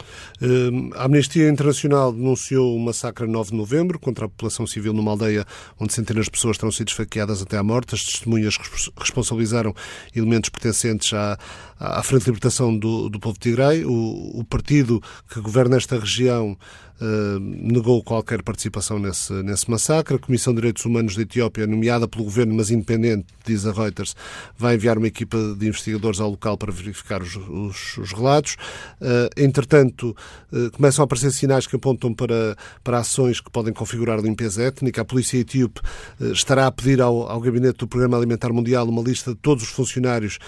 A 0.95 1.05
Amnistia 1.05 1.47
Internacional 1.47 2.11
denunciou 2.11 2.75
o 2.75 2.79
massacre 2.79 3.27
9 3.27 3.51
de 3.51 3.55
novembro 3.55 3.99
contra 3.99 4.25
a 4.25 4.29
população 4.29 4.65
civil 4.65 4.93
numa 4.93 5.11
aldeia 5.11 5.45
onde 5.79 5.93
centenas 5.93 6.25
de 6.25 6.31
pessoas 6.31 6.57
terão 6.57 6.71
sido 6.71 6.87
esfaqueadas 6.87 7.41
até 7.41 7.57
à 7.57 7.63
morte. 7.63 7.93
As 7.93 8.03
testemunhas 8.03 8.57
responsabilizaram 8.97 9.75
elementos 10.15 10.49
pertencentes 10.49 11.13
à, 11.13 11.37
à 11.79 12.01
Frente 12.03 12.23
de 12.23 12.29
Libertação 12.29 12.77
do, 12.77 13.09
do 13.09 13.19
Povo 13.19 13.37
Tigray. 13.39 13.85
O, 13.85 14.39
o 14.39 14.43
partido 14.43 15.01
que 15.29 15.39
governa 15.39 15.77
esta 15.77 15.99
região 15.99 16.57
Uh, 16.99 17.39
negou 17.39 18.01
qualquer 18.01 18.41
participação 18.41 18.97
nesse, 18.97 19.31
nesse 19.43 19.69
massacre. 19.69 20.15
A 20.15 20.17
Comissão 20.19 20.51
de 20.51 20.61
Direitos 20.61 20.83
Humanos 20.83 21.15
da 21.15 21.21
Etiópia, 21.21 21.67
nomeada 21.67 22.07
pelo 22.07 22.23
governo, 22.23 22.55
mas 22.55 22.71
independente, 22.71 23.27
diz 23.45 23.67
a 23.67 23.71
Reuters, 23.71 24.15
vai 24.57 24.73
enviar 24.73 24.97
uma 24.97 25.05
equipa 25.05 25.37
de 25.55 25.67
investigadores 25.67 26.19
ao 26.19 26.31
local 26.31 26.57
para 26.57 26.71
verificar 26.71 27.21
os, 27.21 27.35
os, 27.35 27.97
os 27.99 28.13
relatos. 28.13 28.55
Uh, 28.99 29.29
entretanto, 29.37 30.17
uh, 30.51 30.71
começam 30.71 31.03
a 31.03 31.05
aparecer 31.05 31.31
sinais 31.31 31.67
que 31.67 31.75
apontam 31.75 32.11
para, 32.15 32.57
para 32.83 32.97
ações 32.97 33.39
que 33.39 33.51
podem 33.51 33.71
configurar 33.71 34.19
limpeza 34.19 34.63
étnica. 34.63 35.03
A 35.03 35.05
polícia 35.05 35.37
etíope 35.37 35.79
estará 36.19 36.65
a 36.65 36.71
pedir 36.71 36.99
ao, 36.99 37.29
ao 37.29 37.39
Gabinete 37.39 37.77
do 37.77 37.87
Programa 37.87 38.17
Alimentar 38.17 38.51
Mundial 38.51 38.89
uma 38.89 39.03
lista 39.03 39.35
de 39.35 39.37
todos 39.37 39.65
os 39.65 39.69
funcionários 39.69 40.39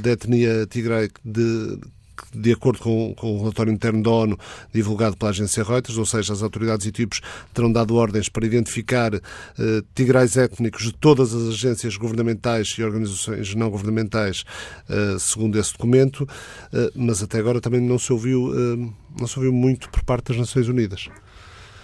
da 0.00 0.10
etnia 0.12 0.64
tigray 0.68 1.08
de 1.24 1.78
de 2.34 2.52
acordo 2.52 2.78
com, 2.80 3.14
com, 3.14 3.36
o 3.36 3.38
relatório 3.40 3.72
interno 3.72 4.02
da 4.02 4.10
ONU 4.10 4.38
divulgado 4.72 5.16
pela 5.16 5.30
agência 5.30 5.62
Reuters, 5.62 5.98
ou 5.98 6.06
seja, 6.06 6.32
as 6.32 6.42
autoridades 6.42 6.86
etíopes 6.86 7.20
terão 7.54 7.70
dado 7.72 7.94
ordens 7.94 8.28
para 8.28 8.46
identificar 8.46 9.14
uh, 9.14 9.20
tigrais 9.94 10.36
étnicos 10.36 10.84
de 10.84 10.92
todas 10.92 11.34
as 11.34 11.48
agências 11.48 11.96
governamentais 11.96 12.74
e 12.78 12.82
organizações 12.82 13.54
não 13.54 13.70
governamentais, 13.70 14.44
uh, 14.88 15.18
segundo 15.18 15.58
esse 15.58 15.72
documento, 15.72 16.22
uh, 16.22 16.90
mas 16.94 17.22
até 17.22 17.38
agora 17.38 17.60
também 17.60 17.80
não 17.80 17.98
se 17.98 18.12
ouviu, 18.12 18.52
não 19.18 19.26
se 19.26 19.38
ouviu 19.38 19.52
muito 19.52 19.88
por 19.90 20.02
parte 20.02 20.28
das 20.28 20.38
Nações 20.38 20.68
Unidas. 20.68 21.08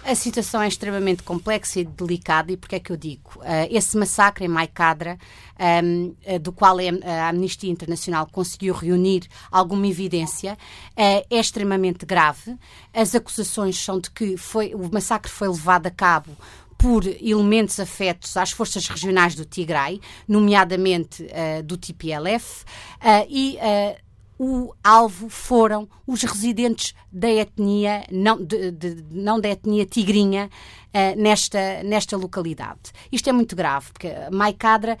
A 0.07 0.13
situação 0.13 0.61
é 0.61 0.67
extremamente 0.67 1.23
complexa 1.23 1.79
e 1.79 1.83
delicada, 1.83 2.51
e 2.51 2.57
porque 2.57 2.75
é 2.75 2.79
que 2.79 2.91
eu 2.91 2.95
digo? 2.95 3.31
Uh, 3.37 3.67
esse 3.71 3.97
massacre 3.97 4.45
em 4.45 4.47
Maicadra, 4.47 5.17
uh, 5.55 6.39
do 6.39 6.51
qual 6.51 6.77
a 6.77 7.29
Amnistia 7.29 7.71
Internacional 7.71 8.27
conseguiu 8.31 8.75
reunir 8.75 9.23
alguma 9.49 9.87
evidência, 9.87 10.55
é 10.95 11.25
extremamente 11.31 12.05
grave. 12.05 12.55
As 12.93 13.15
acusações 13.15 13.83
são 13.83 13.99
de 13.99 14.11
que 14.11 14.37
foi, 14.37 14.75
o 14.75 14.91
massacre 14.93 15.31
foi 15.31 15.47
levado 15.47 15.87
a 15.87 15.91
cabo 15.91 16.37
por 16.77 17.03
elementos 17.05 17.79
afetos 17.79 18.37
às 18.37 18.51
forças 18.51 18.87
regionais 18.87 19.33
do 19.33 19.43
Tigray, 19.43 19.99
nomeadamente 20.27 21.23
uh, 21.23 21.63
do 21.63 21.77
TPLF, 21.77 22.63
uh, 22.63 23.25
e 23.27 23.57
uh, 23.57 24.04
o 24.37 24.73
alvo 24.83 25.29
foram 25.29 25.87
os 26.05 26.21
residentes 26.23 26.93
da 27.11 27.29
etnia, 27.29 28.03
não, 28.11 28.37
de, 28.43 28.71
de, 28.71 29.03
não 29.11 29.39
da 29.39 29.49
etnia 29.49 29.85
tigrinha, 29.85 30.49
uh, 30.95 31.21
nesta, 31.21 31.83
nesta 31.83 32.15
localidade. 32.15 32.79
Isto 33.11 33.29
é 33.29 33.33
muito 33.33 33.55
grave, 33.55 33.91
porque 33.91 34.11
Maicadra 34.31 34.97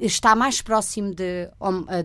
está 0.00 0.34
mais 0.34 0.60
próximo 0.60 1.14
de, 1.14 1.48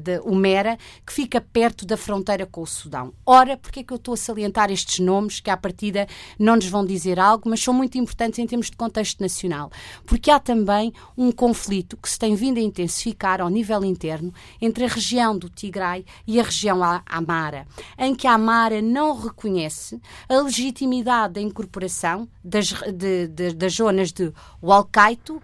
de 0.01 0.19
Humera, 0.19 0.77
que 1.05 1.11
fica 1.11 1.41
perto 1.41 1.85
da 1.85 1.97
fronteira 1.97 2.45
com 2.45 2.61
o 2.61 2.67
Sudão. 2.67 3.13
Ora, 3.25 3.57
porque 3.57 3.79
é 3.79 3.83
que 3.83 3.91
eu 3.91 3.97
estou 3.97 4.13
a 4.13 4.17
salientar 4.17 4.71
estes 4.71 4.99
nomes, 4.99 5.39
que 5.39 5.49
à 5.49 5.57
partida 5.57 6.07
não 6.37 6.55
nos 6.55 6.67
vão 6.67 6.85
dizer 6.85 7.19
algo, 7.19 7.49
mas 7.49 7.61
são 7.61 7.73
muito 7.73 7.97
importantes 7.97 8.39
em 8.39 8.45
termos 8.45 8.69
de 8.69 8.77
contexto 8.77 9.21
nacional? 9.21 9.71
Porque 10.05 10.29
há 10.29 10.39
também 10.39 10.93
um 11.17 11.31
conflito 11.31 11.97
que 11.97 12.09
se 12.09 12.19
tem 12.19 12.35
vindo 12.35 12.57
a 12.57 12.61
intensificar 12.61 13.41
ao 13.41 13.49
nível 13.49 13.83
interno 13.83 14.33
entre 14.61 14.85
a 14.85 14.87
região 14.87 15.37
do 15.37 15.49
Tigray 15.49 16.05
e 16.27 16.39
a 16.39 16.43
região 16.43 16.83
Amara, 17.05 17.65
em 17.97 18.13
que 18.13 18.27
a 18.27 18.33
Amara 18.33 18.81
não 18.81 19.17
reconhece 19.17 19.99
a 20.27 20.41
legitimidade 20.41 21.35
da 21.35 21.41
incorporação 21.41 22.27
das, 22.43 22.73
de, 22.93 23.22
de, 23.27 23.53
das 23.53 23.73
zonas 23.73 24.11
de 24.11 24.31
Walcaito 24.61 25.41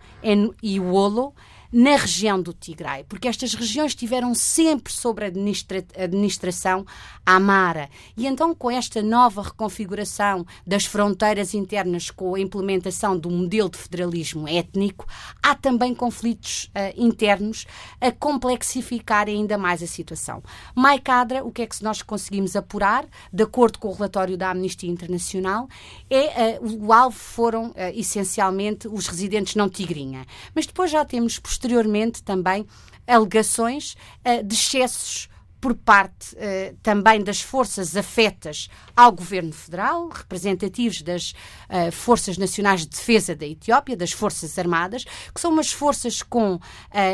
e 0.62 0.80
Wolo 0.80 1.34
na 1.72 1.96
região 1.96 2.42
do 2.42 2.54
Tigray, 2.54 3.04
porque 3.04 3.28
estas 3.28 3.54
regiões 3.54 3.92
estiveram 3.92 4.34
sempre 4.34 4.92
sob 4.92 5.24
administra 5.24 5.86
administração 5.96 6.86
amara. 7.26 7.90
E 8.18 8.26
então, 8.26 8.56
com 8.56 8.72
esta 8.72 9.02
nova 9.04 9.44
reconfiguração 9.44 10.46
das 10.66 10.86
fronteiras 10.86 11.54
internas, 11.54 12.10
com 12.10 12.34
a 12.34 12.40
implementação 12.40 13.18
do 13.18 13.30
modelo 13.30 13.70
de 13.70 13.78
federalismo 13.78 14.48
étnico, 14.48 15.06
há 15.44 15.54
também 15.54 15.94
conflitos 15.94 16.66
uh, 16.66 16.94
internos 16.98 17.66
a 18.02 18.12
complexificar 18.12 19.28
ainda 19.28 19.58
mais 19.58 19.84
a 19.84 19.88
situação. 19.88 20.42
Maicadra, 20.74 21.44
o 21.44 21.52
que 21.52 21.62
é 21.62 21.68
que 21.68 21.84
nós 21.84 22.02
conseguimos 22.02 22.56
apurar, 22.56 23.06
de 23.32 23.44
acordo 23.44 23.78
com 23.78 23.90
o 23.90 23.94
relatório 23.94 24.36
da 24.36 24.50
Amnistia 24.50 24.90
Internacional, 24.90 25.68
é 26.10 26.60
uh, 26.60 26.86
o 26.88 26.92
alvo 26.92 27.18
foram 27.18 27.70
uh, 27.70 27.76
essencialmente 27.94 28.88
os 28.88 29.08
residentes 29.08 29.56
não 29.56 29.70
tigrinha. 29.70 30.26
Mas 30.56 30.66
depois 30.66 30.90
já 30.90 31.06
temos 31.06 31.38
posteriormente 31.60 32.24
também 32.24 32.66
alegações 33.06 33.96
uh, 34.26 34.44
de 34.44 34.56
excessos 34.56 35.28
por 35.60 35.76
parte 35.76 36.34
uh, 36.36 36.78
também 36.82 37.22
das 37.22 37.42
forças 37.42 37.98
afetas 37.98 38.70
ao 38.96 39.12
governo 39.12 39.52
federal, 39.52 40.08
representativos 40.08 41.02
das 41.02 41.32
uh, 41.70 41.92
Forças 41.92 42.38
Nacionais 42.38 42.82
de 42.82 42.88
Defesa 42.88 43.36
da 43.36 43.46
Etiópia, 43.46 43.98
das 43.98 44.14
Forças 44.14 44.58
Armadas, 44.58 45.04
que 45.04 45.42
são 45.42 45.52
umas 45.52 45.72
forças 45.72 46.24
com 46.24 46.60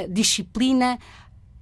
disciplina, 0.10 1.00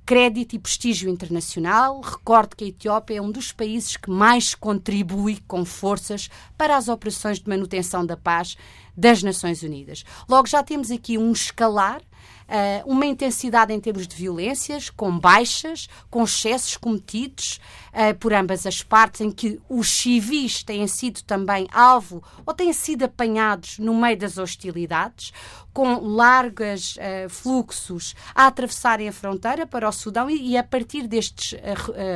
crédito 0.06 0.56
e 0.56 0.60
prestígio 0.60 1.10
internacional. 1.10 2.02
Recordo 2.02 2.58
que 2.58 2.66
a 2.66 2.68
Etiópia 2.68 3.20
é 3.20 3.22
um 3.22 3.32
dos 3.32 3.54
países 3.54 3.96
que 3.96 4.10
mais 4.10 4.54
contribui 4.54 5.40
com 5.48 5.64
forças 5.64 6.30
para 6.58 6.76
as 6.76 6.90
operações 6.90 7.40
de 7.40 7.48
manutenção 7.48 8.06
da 8.06 8.18
paz 8.18 8.58
das 8.98 9.24
Nações 9.24 9.64
Unidas. 9.64 10.04
Logo, 10.28 10.48
já 10.48 10.62
temos 10.62 10.92
aqui 10.92 11.18
um 11.18 11.32
escalar 11.32 12.02
uh, 12.48 12.92
uma 12.92 13.06
intensidade 13.06 13.74
em 13.74 13.80
termos 13.80 14.08
de 14.08 14.16
violências, 14.16 14.90
com 14.90 15.18
baixas, 15.18 15.88
com 16.10 16.24
excessos 16.24 16.78
cometidos 16.78 17.60
uh, 17.94 18.18
por 18.18 18.34
ambas 18.34 18.66
as 18.66 18.82
partes, 18.82 19.22
em 19.22 19.32
que 19.32 19.60
os 19.70 19.90
civis 19.90 20.64
têm 20.64 20.88
sido 20.88 21.22
também 21.24 21.68
alvo 21.72 22.24
ou 22.46 22.54
têm 22.54 22.74
sido 22.74 23.04
apanhados 23.04 23.80
no 23.80 23.94
meio 23.96 24.18
das 24.18 24.38
hostilidades, 24.38 25.34
com 25.74 25.96
largos 26.00 26.96
uh, 26.98 27.30
fluxos 27.30 28.16
a 28.36 28.48
atravessarem 28.48 29.08
a 29.08 29.14
fronteira 29.14 29.66
para 29.66 29.88
o 29.88 29.92
Sudão 29.92 30.30
e, 30.30 30.52
e 30.52 30.58
a 30.58 30.64
partir 30.64 31.08
destes 31.08 31.60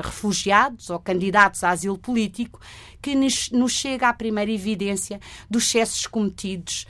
refugiados 0.03 0.89
ou 0.89 1.00
candidatos 1.00 1.63
a 1.63 1.69
asilo 1.69 1.98
político 1.98 2.60
que 3.01 3.15
nos, 3.15 3.49
chega 3.71 4.09
a 4.09 4.13
primeira 4.13 4.51
evidência 4.51 5.19
dos 5.49 5.63
excessos 5.63 6.05
cometidos 6.07 6.85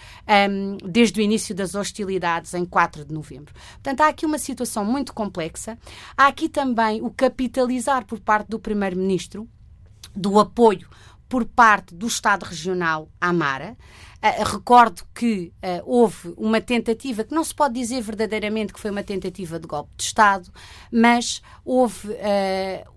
um, 0.50 0.78
desde 0.88 1.20
o 1.20 1.24
início 1.24 1.54
das 1.54 1.76
hostilidades 1.76 2.54
em 2.54 2.66
4 2.66 3.06
de 3.06 3.14
novembro. 3.14 3.54
Portanto, 3.74 4.02
há 4.02 4.08
aqui 4.08 4.26
uma 4.26 4.38
situação 4.38 4.84
muito 4.86 5.14
complexa. 5.14 5.78
Há 6.16 6.28
aqui 6.28 6.50
também 6.50 7.02
o 7.02 7.10
capitalizar 7.10 8.06
por 8.06 8.20
parte 8.20 8.48
do 8.48 8.60
Primeiro-Ministro 8.60 9.48
do 10.16 10.40
apoio 10.40 10.88
por 11.30 11.46
parte 11.46 11.94
do 11.94 12.08
Estado 12.08 12.44
Regional 12.44 13.10
Amara. 13.20 13.78
Uh, 14.18 14.44
recordo 14.44 15.04
que 15.14 15.54
uh, 15.58 15.84
houve 15.86 16.34
uma 16.38 16.60
tentativa, 16.60 17.24
que 17.24 17.36
não 17.36 17.44
se 17.44 17.54
pode 17.54 17.76
dizer 17.76 18.02
verdadeiramente 18.02 18.74
que 18.74 18.80
foi 18.80 18.90
uma 18.90 19.04
tentativa 19.04 19.60
de 19.60 19.68
golpe 19.68 19.92
de 19.96 20.04
Estado, 20.04 20.52
mas 20.92 21.40
houve 21.64 22.10
uh, 22.10 22.18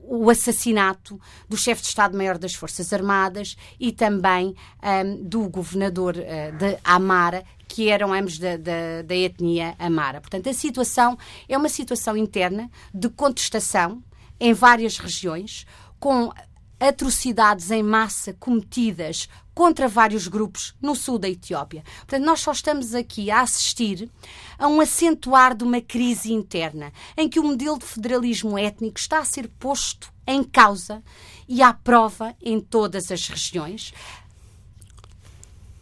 o 0.00 0.30
assassinato 0.30 1.20
do 1.46 1.58
chefe 1.58 1.82
de 1.82 1.88
Estado-Maior 1.88 2.38
das 2.38 2.54
Forças 2.54 2.90
Armadas 2.90 3.54
e 3.78 3.92
também 3.92 4.56
um, 4.82 5.22
do 5.22 5.46
governador 5.50 6.14
de 6.14 6.78
Amara, 6.82 7.44
que 7.68 7.90
eram 7.90 8.14
ambos 8.14 8.38
da, 8.38 8.56
da, 8.56 9.02
da 9.04 9.14
etnia 9.14 9.74
Amara. 9.78 10.20
Portanto, 10.22 10.48
a 10.48 10.54
situação 10.54 11.18
é 11.48 11.56
uma 11.56 11.68
situação 11.68 12.16
interna 12.16 12.70
de 12.92 13.10
contestação 13.10 14.02
em 14.40 14.54
várias 14.54 14.98
regiões, 14.98 15.66
com 16.00 16.32
atrocidades 16.80 17.70
em 17.70 17.82
massa 17.82 18.32
cometidas 18.32 19.28
contra 19.54 19.86
vários 19.86 20.26
grupos 20.26 20.74
no 20.80 20.96
sul 20.96 21.18
da 21.18 21.28
Etiópia. 21.28 21.84
Portanto, 21.98 22.24
nós 22.24 22.40
só 22.40 22.50
estamos 22.50 22.94
aqui 22.94 23.30
a 23.30 23.42
assistir 23.42 24.10
a 24.58 24.66
um 24.66 24.80
acentuar 24.80 25.54
de 25.54 25.62
uma 25.62 25.82
crise 25.82 26.32
interna, 26.32 26.90
em 27.16 27.28
que 27.28 27.38
o 27.38 27.44
modelo 27.44 27.78
de 27.78 27.84
federalismo 27.84 28.58
étnico 28.58 28.98
está 28.98 29.18
a 29.18 29.24
ser 29.24 29.48
posto 29.58 30.10
em 30.26 30.42
causa 30.42 31.02
e 31.46 31.62
à 31.62 31.74
prova 31.74 32.34
em 32.40 32.58
todas 32.58 33.12
as 33.12 33.28
regiões. 33.28 33.92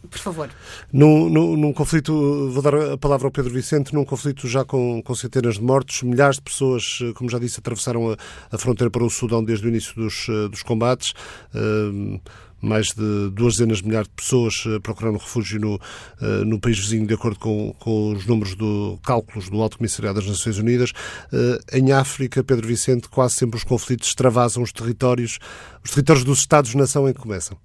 Por 0.09 0.19
favor. 0.19 0.49
Num, 0.91 1.29
num, 1.29 1.55
num, 1.55 1.73
conflito, 1.73 2.49
vou 2.51 2.61
dar 2.61 2.75
a 2.75 2.97
palavra 2.97 3.27
ao 3.27 3.31
Pedro 3.31 3.53
Vicente, 3.53 3.93
num 3.93 4.03
conflito 4.05 4.47
já 4.47 4.65
com, 4.65 5.01
com 5.01 5.15
centenas 5.15 5.55
de 5.55 5.63
mortos, 5.63 6.03
milhares 6.03 6.35
de 6.35 6.41
pessoas, 6.41 6.99
como 7.15 7.29
já 7.29 7.39
disse, 7.39 7.59
atravessaram 7.59 8.11
a, 8.11 8.17
a 8.51 8.57
fronteira 8.57 8.89
para 8.89 9.03
o 9.03 9.09
Sudão 9.09 9.43
desde 9.43 9.65
o 9.65 9.69
início 9.69 9.95
dos, 9.95 10.27
dos 10.49 10.63
combates. 10.63 11.13
Uh, 11.53 12.19
mais 12.61 12.93
de 12.93 13.29
duas 13.31 13.55
dezenas 13.55 13.79
de 13.79 13.87
milhares 13.87 14.07
de 14.07 14.15
pessoas 14.15 14.63
eh, 14.67 14.79
procurando 14.79 15.17
refúgio 15.17 15.59
no, 15.59 15.79
eh, 16.21 16.43
no 16.45 16.59
país 16.59 16.77
vizinho, 16.77 17.07
de 17.07 17.13
acordo 17.13 17.39
com, 17.39 17.73
com 17.79 18.13
os 18.13 18.25
números 18.25 18.55
do 18.55 18.99
cálculos 19.03 19.49
do 19.49 19.61
Alto 19.61 19.77
Comissariado 19.77 20.19
das 20.19 20.29
Nações 20.29 20.57
Unidas. 20.57 20.91
Eh, 21.31 21.77
em 21.77 21.91
África, 21.91 22.43
Pedro 22.43 22.67
Vicente, 22.67 23.07
quase 23.09 23.35
sempre 23.35 23.57
os 23.57 23.63
conflitos 23.63 24.09
extravasam 24.09 24.63
os 24.63 24.71
territórios, 24.71 25.39
os 25.83 25.91
territórios 25.91 26.25
dos 26.25 26.39
Estados-nação 26.39 27.07
em 27.07 27.13
que 27.13 27.19
começam. 27.19 27.57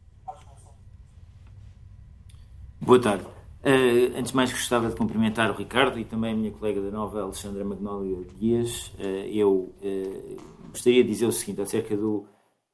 Boa 2.84 3.00
tarde. 3.00 3.24
Uh, 3.24 4.14
antes 4.14 4.30
de 4.30 4.36
mais, 4.36 4.52
gostava 4.52 4.90
de 4.90 4.94
cumprimentar 4.94 5.50
o 5.50 5.54
Ricardo 5.54 5.98
e 5.98 6.04
também 6.04 6.32
a 6.32 6.36
minha 6.36 6.50
colega 6.50 6.82
da 6.82 6.90
Nova, 6.90 7.22
Alexandra 7.22 7.64
Magnólia 7.64 8.26
Dias. 8.38 8.88
Uh, 8.98 9.26
eu 9.32 9.74
uh, 9.82 10.36
gostaria 10.68 11.02
de 11.02 11.08
dizer 11.08 11.24
o 11.24 11.32
seguinte 11.32 11.62
acerca 11.62 11.96
do, 11.96 12.26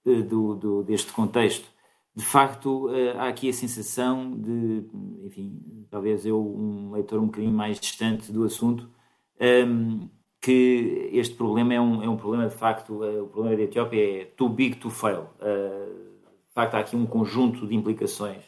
do, 0.04 0.56
do, 0.56 0.82
deste 0.82 1.12
contexto 1.12 1.64
de 2.12 2.24
facto, 2.24 2.88
há 3.16 3.28
aqui 3.28 3.48
a 3.48 3.52
sensação 3.52 4.36
de, 4.36 4.84
enfim, 5.24 5.86
talvez 5.88 6.26
eu, 6.26 6.44
um 6.44 6.90
leitor 6.90 7.20
um 7.20 7.26
bocadinho 7.26 7.52
mais 7.52 7.78
distante 7.78 8.32
do 8.32 8.42
assunto, 8.42 8.90
ehm, 9.38 10.08
que 10.40 11.08
este 11.12 11.36
problema 11.36 11.72
é 11.72 11.80
um, 11.80 12.02
é 12.02 12.08
um 12.08 12.16
problema, 12.16 12.48
de 12.48 12.56
facto, 12.56 13.00
o 13.00 13.28
problema 13.28 13.56
da 13.56 13.62
Etiópia 13.62 14.22
é 14.22 14.24
too 14.24 14.48
big 14.48 14.76
to 14.76 14.90
fail. 14.90 15.28
De 15.38 16.52
facto, 16.52 16.74
há 16.74 16.80
aqui 16.80 16.96
um 16.96 17.06
conjunto 17.06 17.64
de 17.64 17.76
implicações 17.76 18.42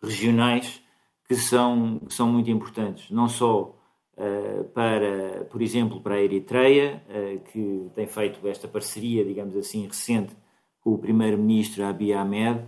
regionais 0.00 0.80
que 1.30 1.36
são, 1.36 2.00
são 2.08 2.26
muito 2.26 2.50
importantes, 2.50 3.08
não 3.08 3.28
só 3.28 3.76
para, 4.74 5.46
por 5.48 5.62
exemplo, 5.62 6.00
para 6.00 6.16
a 6.16 6.20
Eritreia, 6.20 7.00
que 7.52 7.88
tem 7.94 8.04
feito 8.08 8.48
esta 8.48 8.66
parceria, 8.66 9.24
digamos 9.24 9.56
assim, 9.56 9.86
recente 9.86 10.34
com 10.80 10.90
o 10.90 10.98
primeiro-ministro 10.98 11.84
Abiy 11.84 12.14
Ahmed, 12.14 12.64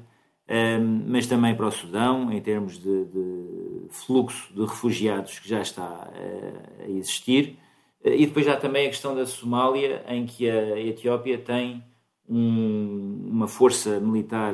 um, 0.48 1.04
mas 1.06 1.26
também 1.26 1.54
para 1.54 1.66
o 1.66 1.72
Sudão, 1.72 2.30
em 2.30 2.40
termos 2.40 2.78
de, 2.78 3.04
de 3.06 3.86
fluxo 3.90 4.52
de 4.54 4.60
refugiados 4.60 5.38
que 5.38 5.48
já 5.48 5.62
está 5.62 6.10
uh, 6.12 6.82
a 6.84 6.90
existir. 6.90 7.58
Uh, 8.04 8.10
e 8.10 8.26
depois 8.26 8.46
há 8.46 8.56
também 8.56 8.86
a 8.86 8.90
questão 8.90 9.14
da 9.14 9.24
Somália, 9.24 10.04
em 10.08 10.26
que 10.26 10.48
a 10.50 10.78
Etiópia 10.78 11.38
tem 11.38 11.82
um, 12.28 13.28
uma 13.30 13.48
força 13.48 13.98
militar 13.98 14.52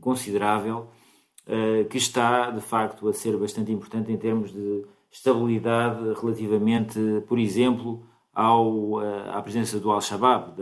considerável 0.00 0.78
uh, 0.78 0.93
que 1.90 1.98
está, 1.98 2.50
de 2.50 2.60
facto, 2.60 3.06
a 3.08 3.12
ser 3.12 3.36
bastante 3.36 3.70
importante 3.70 4.10
em 4.10 4.16
termos 4.16 4.52
de 4.52 4.84
estabilidade 5.10 6.02
relativamente, 6.20 6.98
por 7.28 7.38
exemplo, 7.38 8.02
ao, 8.32 8.98
à 8.98 9.40
presença 9.42 9.78
do 9.78 9.90
Al-Shabaab, 9.90 10.54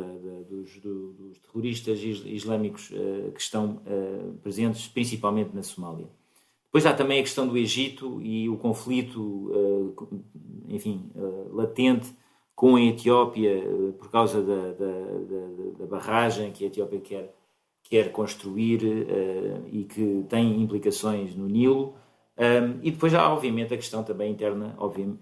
dos, 0.50 0.78
dos, 0.80 1.38
terroristas 1.38 2.00
islâmicos 2.02 2.90
uh, 2.90 3.30
que 3.32 3.40
estão 3.40 3.80
presentes 4.42 4.88
principalmente 4.88 5.54
na 5.54 5.62
Somália. 5.62 6.06
Depois 6.66 6.86
há 6.86 6.94
também 6.94 7.20
a 7.20 7.22
questão 7.22 7.46
do 7.46 7.56
Egito 7.56 8.20
e 8.22 8.48
o 8.48 8.56
conflito, 8.56 9.50
enfim, 10.68 11.10
latente 11.52 12.10
com 12.54 12.76
a 12.76 12.82
Etiópia 12.82 13.62
por 13.98 14.10
causa 14.10 14.42
da, 14.42 14.72
da, 14.72 14.92
da, 14.92 15.78
da, 15.80 15.86
barragem 15.86 16.50
que 16.50 16.64
a 16.64 16.68
Etiópia 16.68 17.00
quer, 17.00 17.34
quer 17.92 18.10
construir 18.10 18.80
e 19.70 19.84
que 19.84 20.24
tem 20.26 20.62
implicações 20.62 21.36
no 21.36 21.46
Nilo. 21.46 21.94
Um, 22.38 22.78
e 22.82 22.90
depois 22.90 23.12
há, 23.12 23.30
obviamente, 23.30 23.74
a 23.74 23.76
questão 23.76 24.02
também 24.02 24.32
interna, 24.32 24.74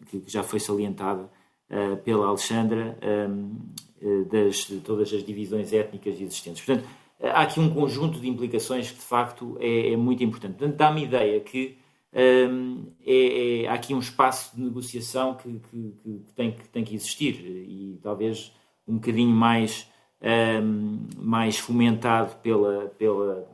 que 0.06 0.22
já 0.28 0.44
foi 0.44 0.60
salientada 0.60 1.28
uh, 1.68 1.96
pela 2.04 2.28
Alexandra, 2.28 2.96
um, 3.02 3.56
uh, 4.00 4.24
das, 4.26 4.68
de 4.68 4.76
todas 4.78 5.12
as 5.12 5.24
divisões 5.24 5.72
étnicas 5.72 6.20
existentes. 6.20 6.64
Portanto, 6.64 6.88
há 7.20 7.42
aqui 7.42 7.58
um 7.58 7.74
conjunto 7.74 8.20
de 8.20 8.28
implicações 8.28 8.92
que, 8.92 8.98
de 8.98 9.04
facto, 9.04 9.56
é, 9.60 9.92
é 9.92 9.96
muito 9.96 10.22
importante. 10.22 10.56
Portanto, 10.56 10.76
dá-me 10.76 11.02
ideia 11.02 11.40
que 11.40 11.76
um, 12.12 12.86
é, 13.04 13.62
é, 13.62 13.68
há 13.68 13.74
aqui 13.74 13.92
um 13.92 13.98
espaço 13.98 14.54
de 14.54 14.62
negociação 14.62 15.34
que, 15.34 15.60
que, 15.70 15.94
que, 16.02 16.32
tem, 16.34 16.52
que 16.52 16.68
tem 16.68 16.84
que 16.84 16.94
existir 16.94 17.34
e 17.44 17.98
talvez 18.02 18.52
um 18.86 18.94
bocadinho 18.94 19.34
mais, 19.34 19.88
um, 20.22 20.98
mais 21.18 21.58
fomentado 21.58 22.36
pela, 22.36 22.92
pela 22.98 23.46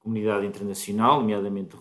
comunidade 0.00 0.46
internacional, 0.46 1.20
nomeadamente 1.20 1.76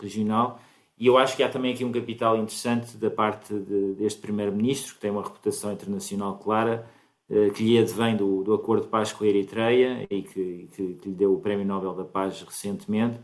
regional, 0.00 0.60
e 0.98 1.06
eu 1.06 1.18
acho 1.18 1.36
que 1.36 1.42
há 1.42 1.48
também 1.48 1.74
aqui 1.74 1.84
um 1.84 1.92
capital 1.92 2.36
interessante 2.36 2.96
da 2.96 3.10
parte 3.10 3.52
de, 3.52 3.94
deste 3.94 4.20
Primeiro-Ministro, 4.20 4.94
que 4.94 5.00
tem 5.00 5.10
uma 5.10 5.22
reputação 5.22 5.72
internacional 5.72 6.38
clara, 6.38 6.86
eh, 7.28 7.50
que 7.50 7.62
lhe 7.62 7.78
advém 7.78 8.16
do, 8.16 8.42
do 8.42 8.54
Acordo 8.54 8.84
de 8.84 8.88
Paz 8.88 9.12
com 9.12 9.24
a 9.24 9.26
Eritreia 9.26 10.06
e 10.08 10.22
que, 10.22 10.68
que, 10.74 10.94
que 10.94 11.08
lhe 11.08 11.14
deu 11.14 11.34
o 11.34 11.40
Prémio 11.40 11.66
Nobel 11.66 11.92
da 11.92 12.04
Paz 12.04 12.40
recentemente, 12.42 13.20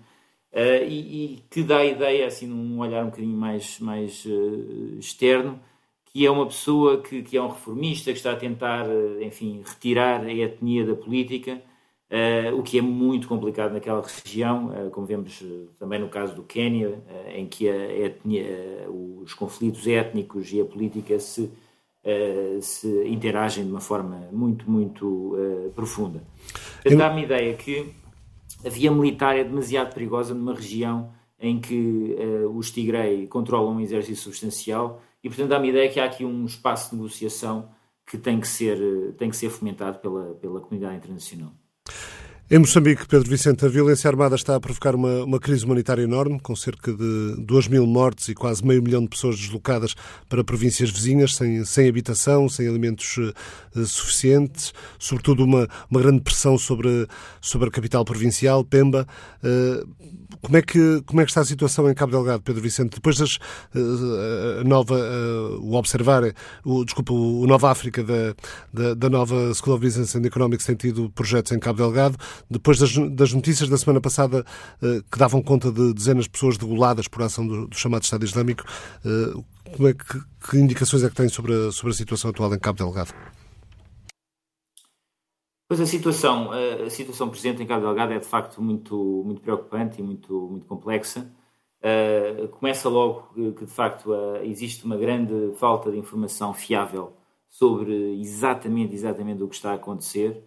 eh, 0.52 0.86
e, 0.86 1.34
e, 1.36 1.44
que 1.48 1.62
dá 1.62 1.78
a 1.78 1.84
ideia, 1.86 2.26
assim, 2.26 2.46
num 2.46 2.78
olhar 2.80 3.02
um 3.04 3.06
bocadinho 3.06 3.36
mais, 3.36 3.80
mais 3.80 4.24
uh, 4.26 4.98
externo, 4.98 5.58
que 6.12 6.26
é 6.26 6.30
uma 6.30 6.46
pessoa 6.46 7.00
que, 7.00 7.22
que 7.22 7.36
é 7.36 7.42
um 7.42 7.48
reformista, 7.48 8.12
que 8.12 8.18
está 8.18 8.32
a 8.32 8.36
tentar, 8.36 8.86
enfim, 9.20 9.62
retirar 9.64 10.22
a 10.24 10.32
etnia 10.32 10.84
da 10.84 10.94
política 10.94 11.62
Uh, 12.12 12.54
o 12.58 12.62
que 12.62 12.76
é 12.76 12.82
muito 12.82 13.26
complicado 13.26 13.72
naquela 13.72 14.02
região, 14.02 14.66
uh, 14.66 14.90
como 14.90 15.06
vemos 15.06 15.40
uh, 15.40 15.70
também 15.78 15.98
no 15.98 16.10
caso 16.10 16.34
do 16.34 16.42
Quênia, 16.42 17.02
em 17.34 17.46
que 17.46 17.66
a 17.66 17.98
etnia, 18.04 18.86
os 19.22 19.32
conflitos 19.32 19.86
étnicos 19.86 20.52
e 20.52 20.60
a 20.60 20.64
política 20.66 21.18
se, 21.18 21.50
se 22.60 23.08
interagem 23.08 23.64
de 23.64 23.70
uma 23.70 23.80
forma 23.80 24.28
muito, 24.30 24.70
muito 24.70 25.34
profunda. 25.74 26.22
Dá-me 26.84 27.22
a 27.22 27.24
ideia 27.24 27.54
que 27.54 27.90
a 28.62 28.68
via 28.68 28.90
militar 28.90 29.38
é 29.38 29.44
demasiado 29.44 29.94
perigosa 29.94 30.34
numa 30.34 30.52
região 30.52 31.10
em 31.40 31.58
que 31.58 32.14
os 32.54 32.70
Tigrei 32.70 33.26
controlam 33.26 33.76
um 33.76 33.80
exército 33.80 34.18
substancial 34.18 35.00
e, 35.22 35.28
portanto, 35.28 35.48
dá-me 35.48 35.68
a 35.68 35.70
ideia 35.70 35.90
que 35.90 36.00
há 36.00 36.04
aqui 36.04 36.24
um 36.24 36.44
espaço 36.44 36.90
de 36.90 36.96
negociação 36.96 37.70
que 38.06 38.18
tem 38.18 38.40
que 38.40 38.48
ser, 38.48 39.14
tem 39.16 39.30
que 39.30 39.36
ser 39.36 39.50
fomentado 39.50 39.98
pela, 39.98 40.34
pela 40.34 40.60
comunidade 40.60 40.96
internacional. 40.96 41.52
Em 42.52 42.58
Moçambique, 42.58 43.08
Pedro 43.08 43.30
Vicente, 43.30 43.64
a 43.64 43.68
violência 43.70 44.10
armada 44.10 44.34
está 44.34 44.54
a 44.54 44.60
provocar 44.60 44.94
uma, 44.94 45.24
uma, 45.24 45.40
crise 45.40 45.64
humanitária 45.64 46.02
enorme, 46.02 46.38
com 46.38 46.54
cerca 46.54 46.92
de 46.92 47.36
2 47.38 47.68
mil 47.68 47.86
mortes 47.86 48.28
e 48.28 48.34
quase 48.34 48.62
meio 48.62 48.82
milhão 48.82 49.00
de 49.00 49.08
pessoas 49.08 49.38
deslocadas 49.38 49.94
para 50.28 50.44
províncias 50.44 50.90
vizinhas, 50.90 51.34
sem, 51.34 51.64
sem 51.64 51.88
habitação, 51.88 52.50
sem 52.50 52.68
alimentos 52.68 53.16
uh, 53.16 53.86
suficientes, 53.86 54.74
sobretudo 54.98 55.44
uma, 55.44 55.66
uma 55.90 56.02
grande 56.02 56.20
pressão 56.20 56.58
sobre, 56.58 57.08
sobre 57.40 57.70
a 57.70 57.72
capital 57.72 58.04
provincial, 58.04 58.62
Pemba. 58.62 59.06
Uh, 59.42 59.88
como 60.42 60.56
é, 60.56 60.62
que, 60.62 61.02
como 61.06 61.22
é 61.22 61.24
que 61.24 61.30
está 61.30 61.40
a 61.40 61.44
situação 61.46 61.90
em 61.90 61.94
Cabo 61.94 62.12
Delgado, 62.12 62.42
Pedro 62.42 62.60
Vicente? 62.60 62.96
Depois 62.96 63.16
das 63.16 63.36
uh, 63.36 64.62
nova, 64.66 64.94
o 65.60 65.74
Observar, 65.74 66.22
o, 66.64 66.84
desculpa, 66.84 67.14
o 67.14 67.46
Nova 67.46 67.70
África 67.70 68.02
da, 68.02 68.34
da, 68.72 68.94
da, 68.94 69.08
nova 69.08 69.54
School 69.54 69.76
of 69.76 69.86
Business 69.86 70.14
and 70.16 70.26
Economics 70.26 70.66
tem 70.66 70.74
tido 70.74 71.08
projetos 71.10 71.52
em 71.52 71.58
Cabo 71.58 71.78
Delgado. 71.78 72.18
Depois 72.50 72.78
das, 72.78 72.96
das 73.10 73.32
notícias 73.32 73.68
da 73.68 73.76
semana 73.76 74.00
passada 74.00 74.44
uh, 74.82 75.02
que 75.10 75.18
davam 75.18 75.42
conta 75.42 75.70
de 75.70 75.92
dezenas 75.92 76.24
de 76.24 76.30
pessoas 76.30 76.56
degoladas 76.56 77.08
por 77.08 77.22
ação 77.22 77.46
do, 77.46 77.66
do 77.66 77.76
chamado 77.76 78.02
Estado 78.02 78.24
Islâmico, 78.24 78.64
como 79.74 79.88
é 79.88 79.94
que, 79.94 80.20
que 80.50 80.56
indicações 80.58 81.02
é 81.02 81.08
que 81.08 81.14
tem 81.14 81.28
sobre 81.28 81.52
a, 81.52 81.72
sobre 81.72 81.92
a 81.92 81.96
situação 81.96 82.30
atual 82.30 82.54
em 82.54 82.58
Cabo 82.58 82.78
Delgado? 82.78 83.12
Pois 85.68 85.80
a 85.80 85.86
situação, 85.86 86.50
a 86.52 86.90
situação 86.90 87.30
presente 87.30 87.62
em 87.62 87.66
Cabo 87.66 87.86
Delgado 87.86 88.12
é 88.12 88.18
de 88.18 88.26
facto 88.26 88.60
muito, 88.60 89.22
muito 89.24 89.40
preocupante 89.40 90.00
e 90.00 90.02
muito, 90.02 90.48
muito 90.50 90.66
complexa. 90.66 91.30
Uh, 91.82 92.46
começa 92.48 92.88
logo 92.88 93.32
que, 93.54 93.64
de 93.64 93.72
facto, 93.72 94.12
uh, 94.12 94.36
existe 94.44 94.84
uma 94.84 94.96
grande 94.96 95.52
falta 95.56 95.90
de 95.90 95.98
informação 95.98 96.54
fiável 96.54 97.12
sobre 97.48 98.20
exatamente, 98.20 98.94
exatamente 98.94 99.42
o 99.42 99.48
que 99.48 99.56
está 99.56 99.72
a 99.72 99.74
acontecer. 99.74 100.44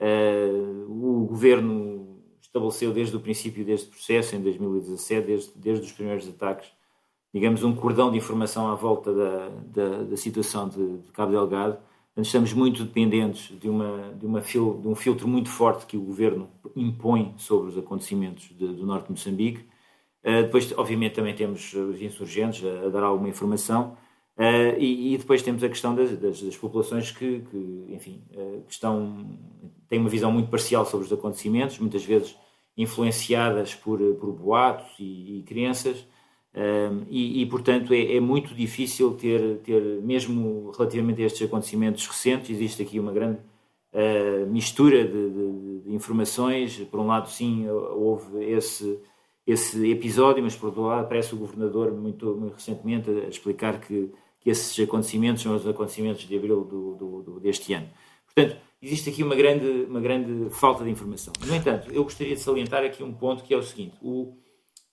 Uh, 0.00 1.22
o 1.22 1.26
governo 1.26 2.20
estabeleceu 2.40 2.92
desde 2.92 3.16
o 3.16 3.20
princípio 3.20 3.64
deste 3.64 3.88
processo, 3.88 4.36
em 4.36 4.40
2017, 4.40 5.26
desde, 5.26 5.52
desde 5.56 5.86
os 5.86 5.92
primeiros 5.92 6.28
ataques, 6.28 6.70
digamos, 7.32 7.62
um 7.62 7.74
cordão 7.74 8.10
de 8.10 8.16
informação 8.16 8.68
à 8.68 8.74
volta 8.74 9.12
da, 9.12 9.48
da, 9.48 10.02
da 10.04 10.16
situação 10.16 10.68
de, 10.68 10.98
de 10.98 11.12
Cabo 11.12 11.32
Delgado 11.32 11.78
estamos 12.22 12.52
muito 12.52 12.84
dependentes 12.84 13.56
de, 13.58 13.68
uma, 13.68 14.12
de, 14.14 14.26
uma 14.26 14.40
fil, 14.40 14.80
de 14.80 14.88
um 14.88 14.94
filtro 14.94 15.28
muito 15.28 15.48
forte 15.48 15.86
que 15.86 15.96
o 15.96 16.00
governo 16.00 16.48
impõe 16.74 17.34
sobre 17.36 17.68
os 17.68 17.78
acontecimentos 17.78 18.48
de, 18.48 18.66
do 18.66 18.86
norte 18.86 19.06
de 19.06 19.12
Moçambique. 19.12 19.60
Uh, 20.24 20.42
depois, 20.42 20.72
obviamente, 20.76 21.14
também 21.14 21.34
temos 21.34 21.72
os 21.72 22.02
insurgentes 22.02 22.64
a, 22.64 22.86
a 22.86 22.88
dar 22.88 23.02
alguma 23.02 23.28
informação. 23.28 23.96
Uh, 24.38 24.78
e, 24.78 25.14
e, 25.14 25.18
depois 25.18 25.42
temos 25.42 25.64
a 25.64 25.68
questão 25.68 25.96
das, 25.96 26.16
das, 26.16 26.40
das 26.40 26.56
populações 26.56 27.10
que, 27.10 27.40
que 27.50 27.86
enfim, 27.88 28.22
uh, 28.32 28.62
que 28.62 28.72
estão, 28.72 29.36
têm 29.88 29.98
uma 29.98 30.08
visão 30.08 30.30
muito 30.30 30.48
parcial 30.48 30.86
sobre 30.86 31.06
os 31.06 31.12
acontecimentos, 31.12 31.76
muitas 31.80 32.04
vezes 32.04 32.36
influenciadas 32.76 33.74
por, 33.74 33.98
por 34.14 34.32
boatos 34.32 34.86
e, 35.00 35.38
e 35.38 35.42
crenças, 35.42 36.06
Um, 36.54 37.04
e, 37.08 37.42
e, 37.42 37.46
portanto, 37.46 37.92
é, 37.92 38.16
é, 38.16 38.20
muito 38.20 38.54
difícil 38.54 39.14
ter, 39.14 39.58
ter, 39.58 39.80
mesmo 40.02 40.72
relativamente 40.76 41.22
a 41.22 41.26
estes 41.26 41.46
acontecimentos 41.46 42.06
recentes, 42.06 42.50
existe 42.50 42.82
aqui 42.82 42.98
uma 42.98 43.12
grande 43.12 43.38
uh, 43.92 44.46
mistura 44.50 45.04
de, 45.04 45.30
de, 45.30 45.80
de, 45.84 45.94
informações. 45.94 46.78
Por 46.90 47.00
um 47.00 47.06
lado, 47.06 47.28
sim, 47.28 47.68
houve 47.68 48.44
esse, 48.44 48.98
esse 49.46 49.90
episódio, 49.90 50.42
mas 50.42 50.56
por 50.56 50.66
outro 50.66 50.82
lado, 50.82 51.04
aparece 51.04 51.34
o 51.34 51.38
governador 51.38 51.92
muito, 51.92 52.34
muito 52.34 52.54
recentemente 52.54 53.08
a 53.10 53.28
explicar 53.28 53.78
que, 53.78 54.10
esses 54.48 54.78
acontecimentos 54.78 55.42
são 55.42 55.54
os 55.54 55.66
acontecimentos 55.66 56.26
de 56.26 56.36
abril 56.36 56.64
do, 56.64 56.94
do, 56.94 57.22
do, 57.22 57.40
deste 57.40 57.72
ano. 57.72 57.88
Portanto, 58.26 58.56
existe 58.80 59.10
aqui 59.10 59.22
uma 59.22 59.34
grande, 59.34 59.86
uma 59.88 60.00
grande 60.00 60.50
falta 60.50 60.84
de 60.84 60.90
informação. 60.90 61.32
No 61.44 61.54
entanto, 61.54 61.90
eu 61.92 62.04
gostaria 62.04 62.34
de 62.34 62.40
salientar 62.40 62.84
aqui 62.84 63.02
um 63.02 63.12
ponto 63.12 63.42
que 63.44 63.52
é 63.52 63.56
o 63.56 63.62
seguinte: 63.62 63.96
o, 64.00 64.36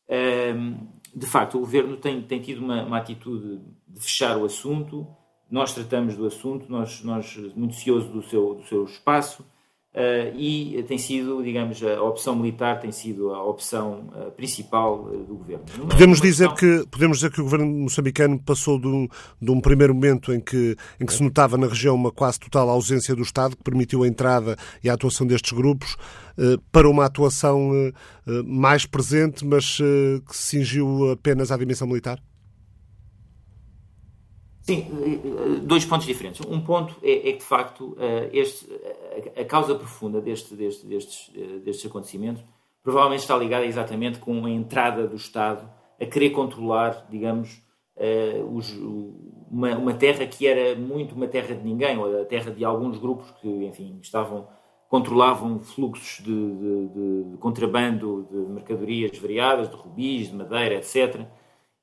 um, 0.10 0.88
de 1.15 1.26
facto, 1.26 1.56
o 1.56 1.60
governo 1.60 1.98
tem, 1.98 2.22
tem 2.22 2.41
tido 2.41 2.63
uma, 2.63 2.84
uma, 2.84 2.98
atitude 2.98 3.62
de 3.88 4.00
fechar 4.00 4.38
o 4.38 4.46
assunto. 4.46 5.08
Nós 5.50 5.74
tratamos 5.74 6.15
do 6.15 6.26
assunto, 6.26 6.65
nós, 6.70 7.04
nós 7.04 7.38
muito 7.56 7.76
ciosos 7.76 8.10
do 8.10 8.24
seu, 8.24 8.56
do 8.56 8.63
seu 8.65 8.84
espaço, 8.84 9.46
e 10.36 10.84
tem 10.88 10.97
sido, 10.97 11.41
digamos, 11.41 11.81
a 11.81 12.01
opção 12.03 12.36
militar 12.36 12.79
tem 12.79 12.91
sido 12.91 13.34
a 13.34 13.41
opção 13.43 14.10
uh, 14.13 14.31
principal 14.31 15.05
uh, 15.05 15.23
do 15.23 15.36
governo. 15.36 15.63
podemos 15.89 16.19
dizer, 16.19 16.53
que, 16.53 16.86
podemos 16.91 17.17
dizer 17.17 17.31
que 17.31 17.39
o 17.39 17.43
governo 17.45 17.65
moçambicano 17.65 18.38
passou 18.38 18.77
de 18.77 18.88
um, 18.88 19.08
de 19.41 19.51
um 19.51 19.62
primeiro 19.62 19.93
momento 19.93 20.34
em 20.34 20.41
que, 20.41 20.75
em 20.99 21.05
que 21.05 21.13
se 21.13 21.23
notava 21.23 21.58
na 21.58 21.67
região 21.67 21.95
uma 21.95 22.12
quase 22.12 22.39
total 22.39 22.69
ausência 22.69 23.15
do 23.15 23.21
Estado, 23.21 23.55
que 23.55 23.63
permitiu 23.63 24.03
a 24.03 24.08
entrada 24.08 24.58
e 24.84 24.89
a 24.89 24.93
atuação 24.93 25.25
destes 25.25 25.53
grupos, 25.53 25.95
para 26.69 26.89
uma 26.89 27.05
atuação 27.05 27.71
mais 28.45 28.86
presente, 28.86 29.45
mas 29.45 29.77
que 29.77 30.36
se 30.36 30.58
cingiu 30.58 31.12
apenas 31.12 31.49
à 31.49 31.58
dimensão 31.58 31.88
militar? 31.88 32.19
Sim, 34.65 34.88
dois 35.62 35.86
pontos 35.86 36.08
diferentes. 36.08 36.43
Um 36.43 36.60
ponto 36.60 36.95
é, 37.04 37.30
é 37.30 37.32
que, 37.34 37.38
de 37.38 37.43
facto, 37.43 37.95
eh, 37.99 38.32
este, 38.34 38.65
a 39.39 39.45
causa 39.45 39.75
profunda 39.75 40.19
deste, 40.19 40.56
deste, 40.56 40.88
destes, 40.88 41.32
eh, 41.36 41.60
destes 41.60 41.86
acontecimentos 41.86 42.43
provavelmente 42.82 43.21
está 43.21 43.38
ligada 43.38 43.63
exatamente 43.63 44.17
com 44.17 44.43
a 44.43 44.49
entrada 44.49 45.08
do 45.08 45.15
Estado 45.15 45.69
a 46.01 46.06
querer 46.08 46.32
controlar, 46.32 47.06
digamos, 47.12 47.62
eh, 47.95 48.43
os, 48.51 48.75
uma, 49.51 49.78
uma, 49.78 49.93
terra 49.93 50.25
que 50.25 50.47
era 50.47 50.75
muito 50.75 51.13
uma 51.13 51.28
terra 51.28 51.54
de 51.54 51.63
ninguém, 51.63 51.99
ou 51.99 52.21
a 52.21 52.25
terra 52.25 52.49
de 52.49 52.65
alguns 52.65 52.97
grupos 52.97 53.30
que, 53.39 53.47
enfim, 53.47 53.99
estavam 54.01 54.47
controlavam 54.89 55.60
fluxos 55.60 56.23
de, 56.23 56.34
de, 56.34 57.32
de 57.32 57.38
contrabando 57.38 58.28
de 58.32 58.38
mercadorias 58.51 59.15
variadas, 59.19 59.69
de 59.69 59.75
rubis, 59.75 60.30
de 60.30 60.36
madeira, 60.36 60.75
etc., 60.75 61.28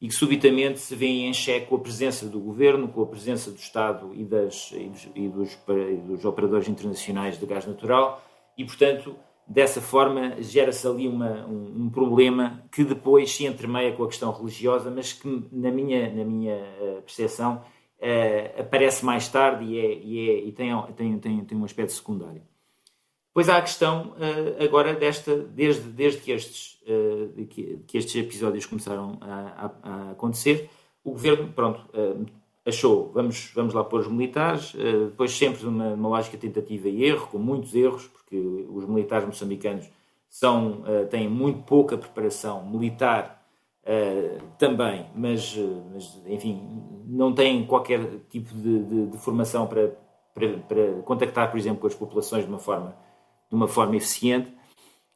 e 0.03 0.09
que 0.09 0.15
subitamente 0.15 0.81
se 0.81 0.97
vêem 0.97 1.29
em 1.29 1.33
xeque 1.33 1.67
com 1.67 1.77
a 1.77 1.79
presença 1.79 2.27
do 2.27 2.41
governo, 2.41 2.88
com 2.88 3.03
a 3.03 3.07
presença 3.07 3.53
do 3.53 3.57
Estado 3.57 4.11
e, 4.12 4.25
das, 4.25 4.73
e, 4.73 4.88
dos, 4.88 5.09
e, 5.15 5.29
dos, 5.29 5.59
e 5.69 5.95
dos, 5.95 6.25
operadores 6.25 6.69
internacionais 6.69 7.38
de 7.38 7.47
gás 7.47 7.65
natural, 7.65 8.21
e 8.59 8.65
portanto, 8.65 9.15
dessa 9.47 9.81
forma, 9.81 10.43
gera-se 10.43 10.85
ali 10.88 11.07
uma, 11.07 11.47
um, 11.47 11.85
um, 11.85 11.88
problema 11.88 12.65
que 12.73 12.83
depois 12.83 13.31
se 13.33 13.47
entremeia 13.47 13.93
com 13.93 14.03
a 14.03 14.09
questão 14.09 14.33
religiosa, 14.33 14.91
mas 14.91 15.12
que, 15.12 15.49
na 15.53 15.71
minha, 15.71 16.12
na 16.12 16.25
minha 16.25 16.57
uh, 16.57 17.03
percepção, 17.03 17.62
uh, 18.01 18.61
aparece 18.61 19.05
mais 19.05 19.29
tarde 19.29 19.65
e, 19.67 19.79
é, 19.79 19.95
e, 19.95 20.31
é, 20.31 20.45
e 20.47 20.51
tem, 20.51 20.73
tem, 20.97 21.19
tem, 21.21 21.45
tem 21.45 21.57
um 21.59 21.65
aspecto 21.65 21.93
secundário. 21.93 22.43
Pois 23.35 23.49
há 23.49 23.57
a 23.57 23.62
questão 23.62 24.09
uh, 24.09 24.62
agora 24.62 24.95
desta, 24.95 25.35
desde, 25.37 25.88
desde 25.88 26.21
que, 26.21 26.33
estes, 26.33 26.79
uh, 26.83 27.47
que, 27.47 27.97
estes 27.97 28.14
episódios 28.14 28.66
começaram 28.66 29.16
a, 29.23 29.71
a, 29.83 30.11
acontecer, 30.11 30.68
o 31.03 31.12
governo, 31.12 31.49
pronto, 31.49 31.81
uh, 31.95 32.27
achou, 32.66 33.11
vamos, 33.12 33.51
vamos 33.55 33.73
lá 33.73 33.83
pôr 33.83 34.01
os 34.01 34.09
militares, 34.09 34.73
depois 35.09 35.33
sempre 35.33 35.64
numa 35.64 36.09
lógica 36.09 36.37
tentativa 36.37 36.88
e 36.88 37.05
erro, 37.05 37.27
com 37.27 37.38
muitos 37.38 37.75
erros, 37.75 38.07
porque 38.07 38.37
os 38.68 38.87
militares 38.87 39.27
moçambicanos 39.27 39.90
são, 40.29 40.85
têm 41.11 41.29
muito 41.29 41.64
pouca 41.64 41.99
preparação 41.99 42.64
militar 42.64 43.45
também, 44.59 45.07
mas, 45.12 45.59
mas, 45.92 46.23
enfim, 46.25 46.62
não 47.05 47.35
têm 47.35 47.66
qualquer 47.66 47.99
tipo 48.31 48.55
de, 48.55 48.85
de, 48.85 49.07
de 49.07 49.18
formação 49.18 49.66
para, 49.66 49.99
para, 50.33 50.59
para 50.59 51.03
contactar, 51.03 51.51
por 51.51 51.59
exemplo, 51.59 51.81
com 51.81 51.88
as 51.88 51.95
populações 51.97 52.45
de 52.45 52.49
uma 52.49 52.61
forma 52.61 52.97
de 53.53 53.57
uma 53.57 53.69
forma 53.69 53.95
eficiente 53.97 54.51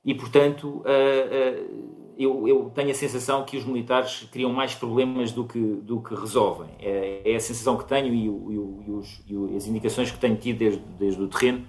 e, 0.05 0.14
portanto, 0.14 0.68
uh, 0.68 0.83
uh, 0.83 2.14
eu, 2.18 2.46
eu, 2.46 2.70
tenho 2.75 2.90
a 2.90 2.94
sensação 2.94 3.44
que 3.44 3.57
os 3.57 3.64
militares 3.64 4.29
criam 4.31 4.53
mais 4.53 4.75
problemas 4.75 5.33
do 5.33 5.44
que, 5.44 5.59
do 5.59 6.01
que 6.03 6.14
resolvem. 6.14 6.68
É, 6.79 7.33
é 7.33 7.35
a 7.35 7.40
sensação 7.40 7.79
que 7.79 7.87
tenho 7.87 8.14
e, 8.14 8.27
e, 8.27 8.90
os, 8.90 9.22
e, 9.27 9.57
as 9.57 9.66
indicações 9.66 10.11
que 10.11 10.18
tenho 10.18 10.37
tido 10.37 10.59
desde, 10.59 10.81
desde 10.81 11.20
o 11.20 11.27
terreno 11.27 11.66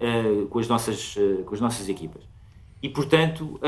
uh, 0.00 0.46
com, 0.46 0.58
as 0.60 0.68
nossas, 0.68 1.16
com 1.44 1.54
as 1.54 1.60
nossas 1.60 1.88
equipas. 1.88 2.22
E, 2.82 2.88
portanto, 2.88 3.58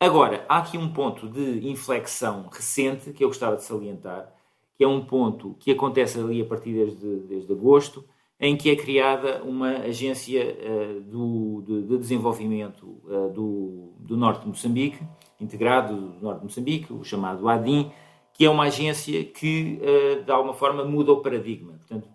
agora, 0.00 0.44
há 0.48 0.58
aqui 0.58 0.76
um 0.76 0.92
ponto 0.92 1.28
de 1.28 1.68
inflexão 1.68 2.48
recente 2.52 3.12
que 3.12 3.24
eu 3.24 3.28
gostava 3.28 3.56
de 3.56 3.64
salientar, 3.64 4.32
que 4.76 4.84
é 4.84 4.88
um 4.88 5.04
ponto 5.04 5.56
que 5.58 5.70
acontece 5.70 6.18
ali 6.20 6.42
a 6.42 6.44
partir 6.44 6.72
desde, 6.72 7.20
desde 7.28 7.52
agosto, 7.52 8.04
em 8.40 8.56
que 8.56 8.70
é 8.70 8.76
criada 8.76 9.42
uma 9.42 9.78
agência 9.78 10.56
uh, 10.60 11.00
do, 11.00 11.62
de, 11.66 11.82
de 11.82 11.98
desenvolvimento 11.98 12.84
uh, 13.04 13.28
do, 13.32 13.92
do, 13.98 14.16
norte 14.16 14.42
de 14.42 14.48
Moçambique, 14.48 15.00
integrado 15.40 15.94
do 16.12 16.22
norte 16.22 16.38
de 16.38 16.44
Moçambique, 16.44 16.92
o 16.92 17.02
chamado 17.02 17.48
ADIM, 17.48 17.90
que 18.32 18.44
é 18.44 18.50
uma 18.50 18.64
agência 18.64 19.24
que, 19.24 19.80
uh, 19.82 20.22
de 20.22 20.30
alguma 20.30 20.54
forma, 20.54 20.84
muda 20.84 21.12
o 21.12 21.20
paradigma. 21.20 21.72
Portanto, 21.72 22.08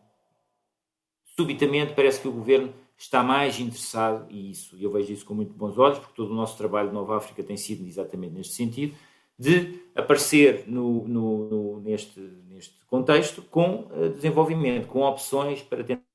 subitamente 1.36 1.94
parece 1.94 2.22
que 2.22 2.28
o 2.28 2.32
governo 2.32 2.74
está 2.98 3.22
mais 3.22 3.60
interessado, 3.60 4.26
e 4.30 4.52
isso 4.52 4.78
eu 4.80 4.90
vejo 4.90 5.12
isso 5.12 5.26
com 5.26 5.34
muito 5.34 5.54
bons 5.54 5.78
olhos, 5.78 6.00
porque 6.00 6.16
todo 6.16 6.32
o 6.32 6.36
nosso 6.36 6.58
trabalho 6.58 6.88
de 6.88 6.94
Nova 6.94 7.18
África 7.18 7.44
tem 7.44 7.58
sido 7.58 7.86
exatamente 7.86 8.34
neste 8.34 8.54
sentido, 8.54 8.96
de 9.38 9.82
aparecer 9.94 10.64
no, 10.68 11.06
no, 11.06 11.50
no, 11.50 11.80
neste, 11.82 12.18
neste 12.48 12.76
contexto 12.86 13.42
com 13.42 13.90
desenvolvimento, 14.14 14.88
com 14.88 15.02
opções 15.02 15.62
para 15.62 15.84
tentar 15.84 16.13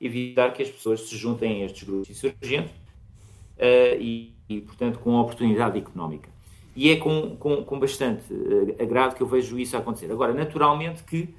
evitar 0.00 0.52
que 0.52 0.62
as 0.62 0.70
pessoas 0.70 1.02
se 1.02 1.16
juntem 1.16 1.62
a 1.62 1.66
estes 1.66 1.82
grupos 1.82 2.08
insurgentes 2.08 2.72
uh, 2.72 4.00
e, 4.00 4.34
e, 4.48 4.60
portanto, 4.62 4.98
com 5.00 5.14
oportunidade 5.16 5.78
económica. 5.78 6.30
E 6.74 6.90
é 6.90 6.96
com, 6.96 7.36
com, 7.36 7.62
com 7.62 7.78
bastante 7.78 8.32
uh, 8.32 8.82
agrado 8.82 9.14
que 9.14 9.22
eu 9.22 9.26
vejo 9.26 9.58
isso 9.58 9.76
acontecer. 9.76 10.10
Agora, 10.10 10.32
naturalmente 10.32 11.04
que 11.04 11.22
uh, 11.22 11.34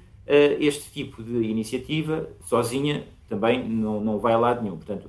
este 0.60 0.92
tipo 0.92 1.22
de 1.22 1.42
iniciativa, 1.42 2.28
sozinha, 2.44 3.04
também 3.28 3.68
não, 3.68 4.00
não 4.00 4.18
vai 4.18 4.34
a 4.34 4.38
lado 4.38 4.62
nenhum. 4.62 4.76
Portanto, 4.76 5.08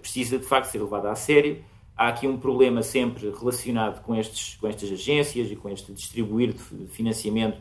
precisa 0.00 0.38
de 0.38 0.44
facto 0.44 0.66
ser 0.66 0.80
levada 0.80 1.08
a 1.08 1.14
sério. 1.14 1.58
Há 1.96 2.08
aqui 2.08 2.26
um 2.26 2.36
problema 2.36 2.82
sempre 2.82 3.30
relacionado 3.30 4.02
com, 4.02 4.16
estes, 4.16 4.56
com 4.56 4.66
estas 4.66 4.90
agências 4.90 5.52
e 5.52 5.54
com 5.54 5.68
este 5.68 5.92
distribuir 5.92 6.52
de 6.52 6.88
financiamento 6.88 7.58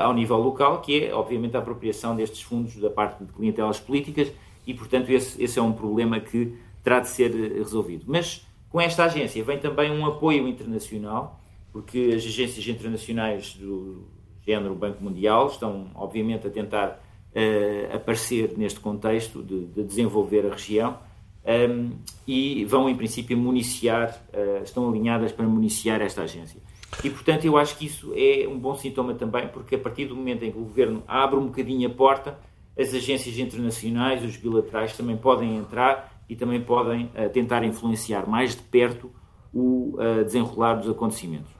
ao 0.00 0.14
nível 0.14 0.36
local, 0.36 0.80
que 0.80 1.06
é, 1.06 1.12
obviamente, 1.12 1.56
a 1.56 1.58
apropriação 1.58 2.14
destes 2.14 2.40
fundos 2.42 2.76
da 2.76 2.88
parte 2.88 3.24
de 3.24 3.32
clientelas 3.32 3.80
políticas 3.80 4.30
e, 4.66 4.74
portanto, 4.74 5.10
esse, 5.10 5.42
esse 5.42 5.58
é 5.58 5.62
um 5.62 5.72
problema 5.72 6.20
que 6.20 6.56
terá 6.82 7.00
de 7.00 7.08
ser 7.08 7.34
eh, 7.34 7.58
resolvido. 7.58 8.04
Mas 8.06 8.46
com 8.68 8.80
esta 8.80 9.04
agência 9.04 9.42
vem 9.44 9.58
também 9.58 9.90
um 9.90 10.06
apoio 10.06 10.48
internacional, 10.48 11.40
porque 11.72 12.12
as 12.16 12.24
agências 12.24 12.66
internacionais 12.66 13.54
do 13.54 14.06
género 14.46 14.74
Banco 14.74 15.02
Mundial 15.02 15.46
estão, 15.46 15.90
obviamente, 15.94 16.46
a 16.46 16.50
tentar 16.50 17.00
uh, 17.34 17.96
aparecer 17.96 18.54
neste 18.56 18.80
contexto 18.80 19.42
de, 19.42 19.66
de 19.66 19.84
desenvolver 19.84 20.46
a 20.46 20.50
região 20.50 20.98
um, 21.44 21.50
ehm, 21.50 21.90
e 22.26 22.64
vão, 22.64 22.88
em 22.88 22.96
princípio, 22.96 23.36
municiar, 23.36 24.20
uh, 24.32 24.62
estão 24.62 24.88
alinhadas 24.88 25.32
para 25.32 25.46
municiar 25.46 26.00
esta 26.00 26.22
agência. 26.22 26.60
E, 27.02 27.10
portanto, 27.10 27.44
eu 27.44 27.56
acho 27.56 27.76
que 27.76 27.86
isso 27.86 28.12
é 28.14 28.46
um 28.46 28.58
bom 28.58 28.74
sintoma 28.74 29.14
também, 29.14 29.48
porque 29.48 29.76
a 29.76 29.78
partir 29.78 30.06
do 30.06 30.14
momento 30.14 30.44
em 30.44 30.52
que 30.52 30.58
o 30.58 30.62
governo 30.62 31.02
abre 31.06 31.38
um 31.38 31.46
bocadinho 31.46 31.88
a 31.88 31.92
porta, 31.92 32.38
as 32.78 32.94
agências 32.94 33.38
internacionais, 33.38 34.24
os 34.24 34.36
bilaterais 34.36 34.96
também 34.96 35.16
podem 35.16 35.56
entrar 35.56 36.22
e 36.28 36.34
também 36.34 36.60
podem 36.62 37.06
uh, 37.06 37.28
tentar 37.30 37.62
influenciar 37.64 38.28
mais 38.28 38.56
de 38.56 38.62
perto 38.62 39.10
o 39.52 39.96
uh, 39.98 40.24
desenrolar 40.24 40.74
dos 40.74 40.88
acontecimentos. 40.88 41.50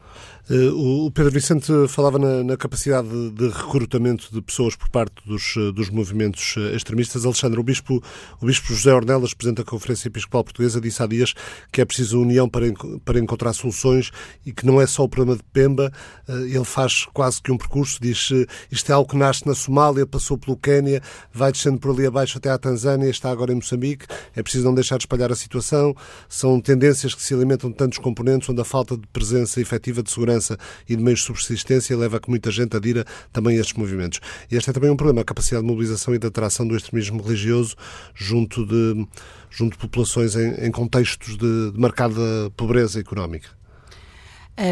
Eh, 0.52 0.70
o 0.70 1.10
Pedro 1.10 1.32
Vicente 1.32 1.72
falava 1.88 2.18
na, 2.18 2.44
na, 2.44 2.56
capacidade 2.58 3.08
de 3.30 3.48
recrutamento 3.48 4.28
de 4.30 4.42
pessoas 4.42 4.76
por 4.76 4.90
parte 4.90 5.14
dos, 5.24 5.54
eh, 5.56 5.72
dos 5.72 5.88
movimentos 5.88 6.56
eh, 6.58 6.76
extremistas. 6.76 7.24
Alexandre, 7.24 7.58
o 7.58 7.62
Bispo, 7.62 8.02
o 8.38 8.44
Bispo 8.44 8.74
José 8.74 8.92
Ornelas, 8.92 9.32
Presidente 9.32 9.64
da 9.64 9.64
Conferência 9.64 10.08
Episcopal 10.08 10.44
Portuguesa, 10.44 10.78
disse 10.78 11.02
há 11.02 11.06
dias 11.06 11.32
que 11.72 11.80
é 11.80 11.86
preciso 11.86 12.20
união 12.20 12.50
para, 12.50 12.66
para 13.02 13.18
encontrar 13.18 13.54
soluções 13.54 14.10
e 14.44 14.52
que 14.52 14.66
não 14.66 14.78
é 14.78 14.86
só 14.86 15.04
o 15.04 15.08
problema 15.08 15.38
de 15.38 15.42
Pemba. 15.54 15.90
Ele 16.28 16.64
faz 16.64 17.06
quase 17.14 17.40
que 17.40 17.50
um 17.50 17.56
percurso, 17.56 17.98
diz 18.00 18.28
isto 18.70 18.90
é 18.90 18.94
algo 18.94 19.08
que 19.08 19.16
nasce 19.16 19.46
na 19.46 19.54
Somália, 19.54 20.06
passou 20.06 20.36
pelo 20.36 20.56
Quénia, 20.56 21.00
vai 21.32 21.50
descendo 21.50 21.78
por 21.78 21.92
ali 21.92 22.06
abaixo 22.06 22.36
até 22.36 22.50
à 22.50 22.58
Tanzânia, 22.58 23.08
está 23.08 23.30
agora 23.30 23.52
em 23.52 23.56
Moçambique. 23.56 24.04
É 24.36 24.42
preciso 24.42 24.64
não 24.64 24.74
deixar 24.74 24.98
de 24.98 25.04
espalhar 25.04 25.32
a 25.32 25.34
situação. 25.34 25.94
São 26.28 26.60
tendências 26.60 27.14
que 27.14 27.22
se 27.22 27.32
alimentam 27.32 27.70
de 27.70 27.76
tantos 27.76 27.96
componentes 27.96 28.50
onde 28.50 28.60
a 28.60 28.64
falta 28.64 28.98
de 28.98 29.06
presença 29.08 29.58
efetiva 29.58 30.02
de 30.02 30.10
segurança 30.10 30.41
segurança 30.42 30.58
e 30.88 30.96
de 30.96 31.02
meios 31.02 31.20
de 31.20 31.26
subsistência 31.26 31.96
leva 31.96 32.16
a 32.16 32.20
que 32.20 32.28
muita 32.28 32.50
gente 32.50 32.76
adira 32.76 33.04
também 33.32 33.56
a 33.56 33.60
estes 33.60 33.76
movimentos. 33.76 34.20
E 34.50 34.56
este 34.56 34.68
é 34.68 34.72
também 34.72 34.90
um 34.90 34.96
problema, 34.96 35.22
a 35.22 35.24
capacidade 35.24 35.62
de 35.62 35.70
mobilização 35.70 36.14
e 36.14 36.18
de 36.18 36.26
atração 36.26 36.66
do 36.66 36.76
extremismo 36.76 37.22
religioso 37.22 37.76
junto 38.14 38.66
de, 38.66 39.06
junto 39.48 39.72
de 39.72 39.78
populações 39.78 40.34
em, 40.34 40.66
em 40.66 40.70
contextos 40.70 41.36
de, 41.36 41.70
de 41.70 41.78
marcada 41.78 42.50
pobreza 42.56 43.00
económica. 43.00 43.48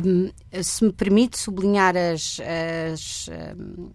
Um, 0.05 0.31
se 0.63 0.85
me 0.85 0.93
permite 0.93 1.39
sublinhar 1.39 1.97
as, 1.97 2.39
as 2.93 3.31
um 3.59 3.91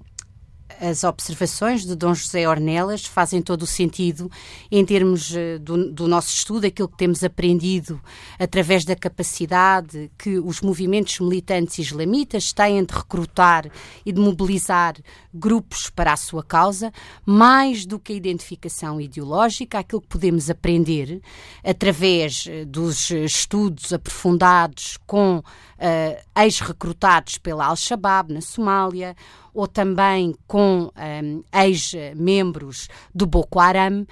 as 0.79 1.03
observações 1.03 1.85
de 1.85 1.95
Dom 1.95 2.13
José 2.13 2.47
Ornelas 2.47 3.05
fazem 3.05 3.41
todo 3.41 3.63
o 3.63 3.67
sentido 3.67 4.29
em 4.71 4.85
termos 4.85 5.35
eh, 5.35 5.57
do, 5.57 5.91
do, 5.91 6.07
nosso 6.07 6.29
estudo, 6.29 6.65
aquilo 6.65 6.87
que 6.87 6.97
temos 6.97 7.23
aprendido 7.23 8.01
através 8.39 8.85
da 8.85 8.95
capacidade 8.95 10.11
que 10.17 10.39
os 10.39 10.61
movimentos 10.61 11.19
militantes 11.19 11.79
islamitas 11.79 12.51
têm 12.53 12.83
de 12.83 12.93
recrutar 12.93 13.69
e 14.05 14.11
de 14.11 14.19
mobilizar 14.19 14.95
grupos 15.33 15.89
para 15.89 16.13
a 16.13 16.17
sua 16.17 16.43
causa, 16.43 16.91
mais 17.25 17.85
do 17.85 17.99
que 17.99 18.13
a 18.13 18.15
identificação 18.15 18.99
ideológica, 18.99 19.79
aquilo 19.79 20.01
que 20.01 20.07
podemos 20.07 20.49
aprender 20.49 21.21
através 21.63 22.45
eh, 22.47 22.65
dos 22.65 23.11
estudos 23.11 23.93
aprofundados 23.93 24.97
com 25.05 25.43
uh, 25.79 26.41
ex-recrutados 26.41 27.37
pela 27.37 27.65
Al-Shabaab 27.67 28.33
na 28.33 28.41
Somália 28.41 29.15
ou 29.53 29.67
também 29.67 30.35
com 30.45 30.91
um, 30.95 31.43
ex-membros 31.53 32.89
do 33.13 33.25
Boko 33.25 33.59
Haram, 33.59 34.05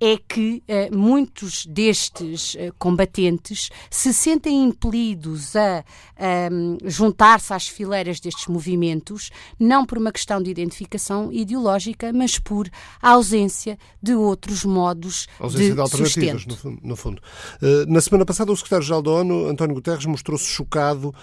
é 0.00 0.16
que 0.16 0.62
uh, 0.66 0.96
muitos 0.96 1.66
destes 1.66 2.54
uh, 2.54 2.72
combatentes 2.78 3.68
se 3.90 4.14
sentem 4.14 4.64
impelidos 4.64 5.54
a 5.54 5.84
um, 6.50 6.78
juntar-se 6.84 7.52
às 7.52 7.68
fileiras 7.68 8.18
destes 8.18 8.46
movimentos, 8.46 9.30
não 9.58 9.84
por 9.84 9.98
uma 9.98 10.10
questão 10.10 10.42
de 10.42 10.50
identificação 10.50 11.30
ideológica, 11.30 12.12
mas 12.12 12.38
por 12.38 12.68
ausência 13.02 13.78
de 14.02 14.14
outros 14.14 14.64
modos 14.64 15.26
ausência 15.38 15.68
de, 15.68 15.74
de 15.74 15.80
alternativas, 15.80 16.46
no, 16.46 16.78
no, 16.82 16.96
fundo. 16.96 17.20
Uh, 17.60 17.90
na 17.90 18.00
semana 18.00 18.24
passada, 18.24 18.50
o 18.50 18.56
secretário-geral 18.56 19.02
da 19.02 19.10
ONU, 19.10 19.48
António 19.48 19.74
Guterres, 19.74 20.06
mostrou-se 20.06 20.46
chocado 20.46 21.14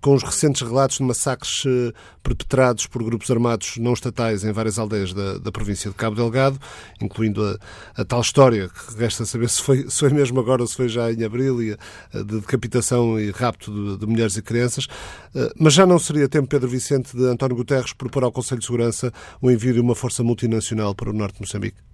com 0.00 0.14
os 0.14 0.22
recentes 0.22 0.62
relatos 0.62 0.98
de 0.98 1.02
massacres 1.02 1.64
eh, 1.66 1.92
perpetrados 2.22 2.86
por 2.86 3.02
grupos 3.02 3.30
armados 3.30 3.76
não 3.78 3.92
estatais 3.92 4.44
em 4.44 4.52
várias 4.52 4.78
aldeias 4.78 5.12
da, 5.12 5.38
da 5.38 5.52
província 5.52 5.90
de 5.90 5.96
Cabo 5.96 6.16
Delgado, 6.16 6.58
incluindo 7.00 7.44
a, 7.44 8.00
a, 8.00 8.04
tal 8.04 8.20
história 8.20 8.68
que 8.68 8.96
resta 8.96 9.24
saber 9.24 9.48
se 9.48 9.62
foi, 9.62 9.88
se 9.90 10.00
foi 10.00 10.10
mesmo 10.10 10.40
agora 10.40 10.62
ou 10.62 10.68
se 10.68 10.76
foi 10.76 10.88
já 10.88 11.12
em 11.12 11.22
abril, 11.24 11.62
e 11.62 11.72
a, 11.72 11.76
de 12.22 12.40
decapitação 12.40 13.18
e 13.20 13.30
rapto 13.30 13.70
de, 13.72 13.98
de, 13.98 14.06
mulheres 14.06 14.36
e 14.36 14.42
crianças. 14.42 14.86
Eh, 15.34 15.52
mas 15.58 15.74
já 15.74 15.86
não 15.86 15.98
seria 15.98 16.28
tempo, 16.28 16.48
Pedro 16.48 16.68
Vicente, 16.68 17.16
de 17.16 17.24
António 17.26 17.56
Guterres 17.56 17.92
propor 17.92 18.24
ao 18.24 18.32
Conselho 18.32 18.60
de 18.60 18.66
Segurança 18.66 19.12
o 19.40 19.50
envio 19.50 19.74
de 19.74 19.80
uma 19.80 19.94
força 19.94 20.22
multinacional 20.22 20.94
para 20.94 21.10
o 21.10 21.12
norte 21.12 21.34
de 21.34 21.40
Moçambique? 21.42 21.93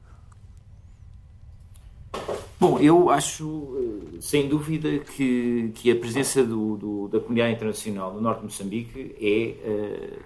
Bom, 2.61 2.79
eu 2.79 3.09
acho, 3.09 3.75
eh, 4.15 4.21
sem 4.21 4.47
dúvida, 4.47 4.99
que, 4.99 5.73
que 5.75 5.91
a 5.91 5.97
presença 5.97 6.45
do, 6.45 6.77
do, 6.77 7.09
da 7.09 7.19
comunidade 7.19 7.55
internacional 7.55 8.13
no 8.13 8.21
norte 8.21 8.41
de 8.41 8.45
Moçambique 8.45 9.17
é, 9.19 9.57
eh, 9.65 10.19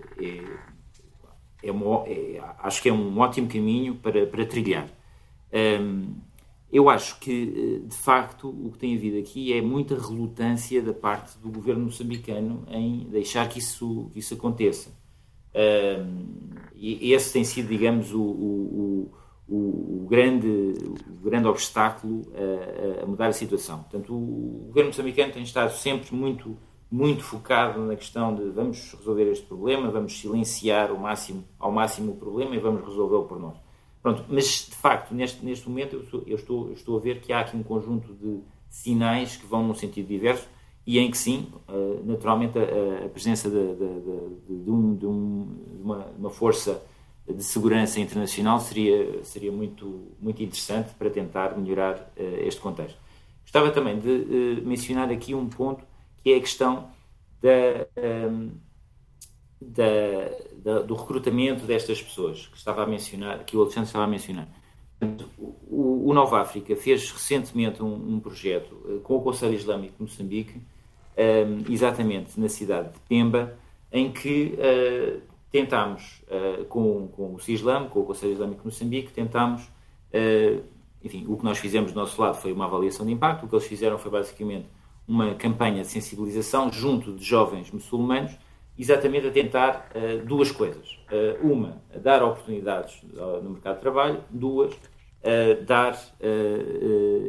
é, 1.62 1.68
é, 1.68 1.70
uma, 1.70 2.02
é, 2.08 2.42
acho 2.58 2.82
que 2.82 2.88
é 2.88 2.92
um 2.92 3.16
ótimo 3.20 3.46
caminho 3.46 3.94
para, 3.94 4.26
para 4.26 4.44
trilhar. 4.44 4.88
eu 6.72 6.90
acho 6.90 7.20
que, 7.20 7.82
eh, 7.84 7.88
de 7.88 7.96
facto, 7.96 8.48
o 8.48 8.72
que 8.72 8.78
tem 8.78 8.96
havido 8.96 9.16
aqui 9.16 9.52
é 9.52 9.62
muita 9.62 9.94
relutância 9.94 10.82
da 10.82 10.92
parte 10.92 11.38
do 11.38 11.48
governo 11.48 11.84
moçambicano 11.84 12.64
em 12.68 13.06
deixar 13.10 13.48
que 13.48 13.60
isso, 13.60 14.10
que 14.12 14.18
isso 14.18 14.34
aconteça. 14.34 14.90
e 16.74 17.12
esse 17.12 17.32
tem 17.32 17.44
sido, 17.44 17.68
digamos, 17.68 18.12
o, 18.12 18.20
o 18.20 19.12
o, 19.48 20.02
o, 20.02 20.06
grande, 20.08 20.46
o 20.46 21.24
grande 21.24 21.46
obstáculo 21.46 22.22
a, 22.34 23.02
a, 23.02 23.06
mudar 23.06 23.28
a 23.28 23.32
situação. 23.32 23.80
Portanto, 23.82 24.14
o 24.14 24.64
governo 24.68 24.90
moçambicano 24.90 25.32
tem 25.32 25.42
estado 25.42 25.72
sempre 25.72 26.14
muito, 26.14 26.56
muito 26.90 27.22
focado 27.22 27.80
na 27.80 27.96
questão 27.96 28.34
de 28.34 28.50
vamos 28.50 28.94
resolver 28.94 29.30
este 29.30 29.46
problema, 29.46 29.90
vamos 29.90 30.18
silenciar 30.18 30.90
ao 30.90 30.96
máximo, 30.96 31.44
ao 31.58 31.70
máximo 31.70 32.12
o 32.12 32.16
problema 32.16 32.54
e 32.56 32.58
vamos 32.58 32.84
resolvê-lo 32.84 33.24
por 33.24 33.38
nós. 33.38 33.56
Pronto, 34.02 34.24
mas 34.28 34.66
de 34.68 34.76
facto, 34.76 35.14
neste, 35.14 35.44
neste 35.44 35.68
momento, 35.68 35.96
eu, 35.96 36.02
estou, 36.02 36.22
eu, 36.26 36.36
estou, 36.36 36.66
eu 36.68 36.72
estou 36.74 36.96
a 36.98 37.00
ver 37.00 37.20
que 37.20 37.32
há 37.32 37.40
aqui 37.40 37.56
um 37.56 37.62
conjunto 37.62 38.12
de 38.14 38.40
sinais 38.68 39.36
que 39.36 39.46
vão 39.46 39.66
num 39.66 39.74
sentido 39.74 40.08
diverso 40.08 40.46
e 40.86 40.98
em 40.98 41.10
que 41.10 41.16
sim, 41.16 41.48
eh, 41.68 42.00
naturalmente, 42.04 42.58
a, 42.58 43.06
a 43.06 43.08
presença 43.08 43.48
de, 43.48 43.56
de, 43.56 44.00
de, 44.46 44.64
de, 44.64 44.70
um, 44.70 44.94
de 44.94 45.06
uma, 45.06 46.06
uma 46.18 46.30
força 46.30 46.82
de 47.28 47.42
segurança 47.42 48.00
internacional 48.00 48.60
seria, 48.60 49.24
seria 49.24 49.50
muito, 49.50 50.12
muito 50.20 50.42
interessante 50.42 50.90
para 50.94 51.08
tentar 51.08 51.56
melhorar 51.56 52.12
uh, 52.16 52.46
este 52.46 52.60
contexto. 52.60 52.98
Gostava 53.42 53.70
também 53.70 53.98
de 53.98 54.08
uh, 54.08 54.66
mencionar 54.66 55.10
aqui 55.10 55.34
um 55.34 55.48
ponto 55.48 55.84
que 56.22 56.32
é 56.32 56.36
a 56.36 56.40
questão 56.40 56.88
da, 57.40 57.86
ehm, 57.96 58.48
da, 59.60 60.30
da, 60.56 60.78
do 60.80 60.94
recrutamento 60.94 61.66
destas 61.66 62.00
pessoas 62.02 62.46
que 62.46 62.56
estava 62.56 62.82
a 62.82 62.86
mencionar, 62.86 63.44
que 63.44 63.54
o 63.54 63.60
Alexandre 63.60 63.88
estava 63.88 64.04
a 64.04 64.08
mencionar. 64.08 64.48
O, 65.68 66.08
o 66.08 66.14
Nova 66.14 66.40
África 66.40 66.74
fez 66.74 67.10
recentemente 67.10 67.82
um, 67.82 68.14
um 68.14 68.20
projeto 68.20 68.72
uh, 68.72 69.00
com 69.00 69.16
o 69.16 69.22
Conselho 69.22 69.54
Islâmico 69.54 69.94
de 69.96 70.02
Moçambique, 70.02 70.60
ehm, 71.16 71.64
exatamente 71.68 72.40
na 72.40 72.48
cidade 72.48 72.92
de 72.92 72.98
Pemba, 73.00 73.56
em 73.92 74.10
que 74.10 74.58
tentámos, 75.54 76.20
uh, 76.26 76.64
com, 76.64 77.06
com 77.06 77.32
o 77.32 77.38
CISLAM, 77.38 77.88
com 77.88 78.00
o 78.00 78.04
Conselho 78.04 78.32
Islâmico 78.32 78.62
de 78.62 78.66
Moçambique, 78.66 79.12
tentámos, 79.12 79.62
uh, 79.62 80.64
enfim, 81.00 81.26
o 81.28 81.36
que 81.36 81.44
nós 81.44 81.58
fizemos 81.58 81.92
do 81.92 82.00
nosso 82.00 82.20
lado 82.20 82.38
foi 82.38 82.52
uma 82.52 82.64
avaliação 82.64 83.06
de 83.06 83.12
impacto, 83.12 83.46
o 83.46 83.48
que 83.48 83.54
eles 83.54 83.64
fizeram 83.64 83.96
foi 83.96 84.10
basicamente 84.10 84.66
uma 85.06 85.32
campanha 85.36 85.82
de 85.82 85.86
sensibilização 85.86 86.72
junto 86.72 87.12
de 87.12 87.24
jovens 87.24 87.70
muçulmanos, 87.70 88.36
exatamente 88.76 89.28
a 89.28 89.30
tentar 89.30 89.92
uh, 89.94 90.26
duas 90.26 90.50
coisas. 90.50 90.98
uma, 91.40 91.80
dar 92.02 92.20
oportunidades 92.24 93.00
no 93.12 93.50
mercado 93.50 93.76
de 93.76 93.80
trabalho, 93.80 94.24
duas, 94.28 94.74
dar 95.64 95.96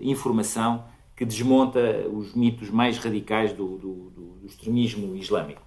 informação 0.01 0.85
que 1.15 1.23
desmonta 1.23 2.07
os 2.11 2.33
mitos 2.33 2.71
mais 2.71 2.97
radicais 2.97 3.53
do, 3.53 3.77
do, 3.77 4.09
do 4.09 4.45
extremismo 4.45 5.15
islâmico. 5.15 5.61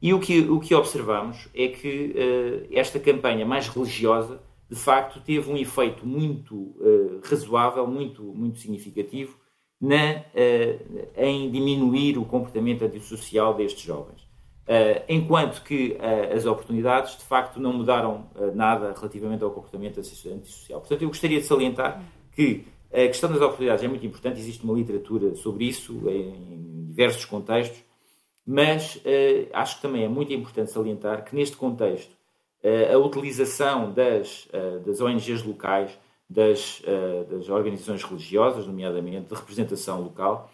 E 0.00 0.14
o 0.14 0.20
que, 0.20 0.40
o 0.40 0.60
que 0.60 0.74
observamos 0.74 1.48
é 1.54 1.68
que 1.68 2.14
uh, 2.14 2.68
esta 2.72 3.00
campanha 3.00 3.44
mais 3.44 3.68
religiosa, 3.68 4.40
de 4.70 4.76
facto, 4.76 5.20
teve 5.20 5.50
um 5.50 5.56
efeito 5.56 6.06
muito 6.06 6.54
uh, 6.54 7.20
razoável, 7.24 7.86
muito, 7.86 8.22
muito 8.22 8.58
significativo, 8.58 9.36
na, 9.80 10.22
uh, 10.34 11.08
em 11.16 11.50
diminuir 11.50 12.16
o 12.16 12.24
comportamento 12.24 12.84
antissocial 12.84 13.54
destes 13.54 13.82
jovens. 13.82 14.26
enquanto 15.08 15.62
que 15.62 15.96
as 16.36 16.44
oportunidades, 16.44 17.16
de 17.16 17.24
facto, 17.24 17.58
não 17.58 17.72
mudaram 17.72 18.26
nada 18.54 18.92
relativamente 18.94 19.42
ao 19.42 19.50
comportamento 19.50 19.98
antissocial. 19.98 20.80
Portanto, 20.80 21.00
eu 21.00 21.08
gostaria 21.08 21.40
de 21.40 21.46
salientar 21.46 22.02
que 22.32 22.66
a 22.92 23.06
questão 23.06 23.30
das 23.30 23.40
oportunidades 23.40 23.82
é 23.82 23.88
muito 23.88 24.04
importante, 24.04 24.38
existe 24.38 24.62
uma 24.64 24.74
literatura 24.74 25.34
sobre 25.36 25.64
isso 25.64 26.06
em 26.10 26.86
diversos 26.86 27.24
contextos, 27.24 27.82
mas 28.50 28.96
uh, 28.96 29.50
acho 29.52 29.76
que 29.76 29.82
também 29.82 30.04
é 30.04 30.08
muito 30.08 30.32
importante 30.32 30.70
salientar 30.70 31.22
que, 31.22 31.36
neste 31.36 31.54
contexto, 31.54 32.10
uh, 32.64 32.94
a 32.94 32.96
utilização 32.96 33.92
das, 33.92 34.46
uh, 34.46 34.80
das 34.86 35.02
ONGs 35.02 35.42
locais, 35.42 35.98
das, 36.30 36.82
das, 37.30 37.48
organizações 37.48 38.02
religiosas, 38.02 38.66
nomeadamente 38.66 39.28
de 39.28 39.34
representação 39.34 40.02
local, 40.02 40.50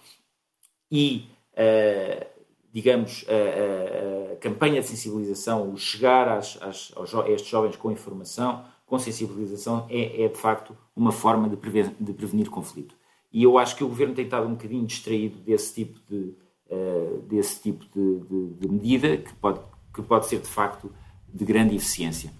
e, 0.88 1.26
digamos, 2.72 3.26
a, 3.28 4.34
a, 4.34 4.36
campanha 4.36 4.80
de 4.80 4.86
sensibilização, 4.86 5.72
o 5.72 5.76
chegar 5.76 6.28
às, 6.28 6.62
às, 6.62 6.92
aos, 6.94 7.12
a 7.12 7.28
estes 7.28 7.50
jovens 7.50 7.74
com 7.74 7.90
informação, 7.90 8.64
com 8.86 8.96
sensibilização, 9.00 9.84
é, 9.90 10.22
é 10.22 10.28
de 10.28 10.38
facto 10.38 10.78
uma 10.94 11.10
forma 11.10 11.48
de 11.48 11.56
de 11.98 12.12
prevenir 12.12 12.48
conflito. 12.48 12.94
E 13.32 13.42
eu 13.42 13.58
acho 13.58 13.74
que 13.74 13.82
o 13.82 13.88
governo 13.88 14.14
tem 14.14 14.26
estado 14.26 14.46
um 14.46 14.52
bocadinho 14.52 14.86
distraído 14.86 15.40
desse 15.40 15.74
tipo 15.74 15.98
de 16.08 16.36
uh, 16.74 17.22
desse 17.28 17.60
tipo 17.60 17.84
de, 17.94 18.20
de, 18.28 18.54
de, 18.60 18.68
medida 18.68 19.16
que 19.16 19.32
pode, 19.34 19.60
que 19.92 20.02
pode 20.02 20.26
ser 20.26 20.40
de 20.40 20.48
facto 20.48 20.90
de 21.32 21.44
grande 21.44 21.76
eficiência. 21.76 22.30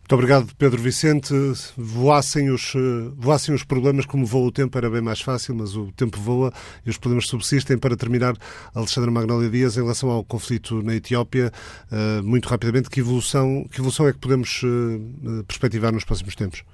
Muito 0.00 0.12
obrigado, 0.12 0.54
Pedro 0.58 0.82
Vicente. 0.82 1.32
Voassem 1.78 2.50
os, 2.50 2.74
eh, 2.74 3.10
voassem 3.16 3.54
os 3.54 3.64
problemas, 3.64 4.04
como 4.04 4.26
voa 4.26 4.48
o 4.48 4.52
tempo, 4.52 4.76
era 4.76 4.90
bem 4.90 5.00
mais 5.00 5.22
fácil, 5.22 5.54
mas 5.54 5.74
o 5.74 5.90
tempo 5.92 6.20
voa 6.20 6.52
e 6.84 6.90
os 6.90 6.98
problemas 6.98 7.26
subsistem. 7.26 7.78
Para 7.78 7.96
terminar, 7.96 8.36
Alexandre 8.74 9.10
Magnólia 9.10 9.48
Dias, 9.48 9.78
em 9.78 9.80
relação 9.80 10.10
ao 10.10 10.22
conflito 10.22 10.82
na 10.82 10.94
Etiópia, 10.94 11.50
uh, 11.90 12.22
muito 12.22 12.50
rapidamente, 12.50 12.90
que 12.90 13.00
evolução, 13.00 13.66
que 13.70 13.80
evolução 13.80 14.06
é 14.06 14.12
que 14.12 14.18
podemos 14.18 14.60
perspectivar 15.48 15.90
nos 15.90 16.04
próximos 16.04 16.34
tempos? 16.34 16.64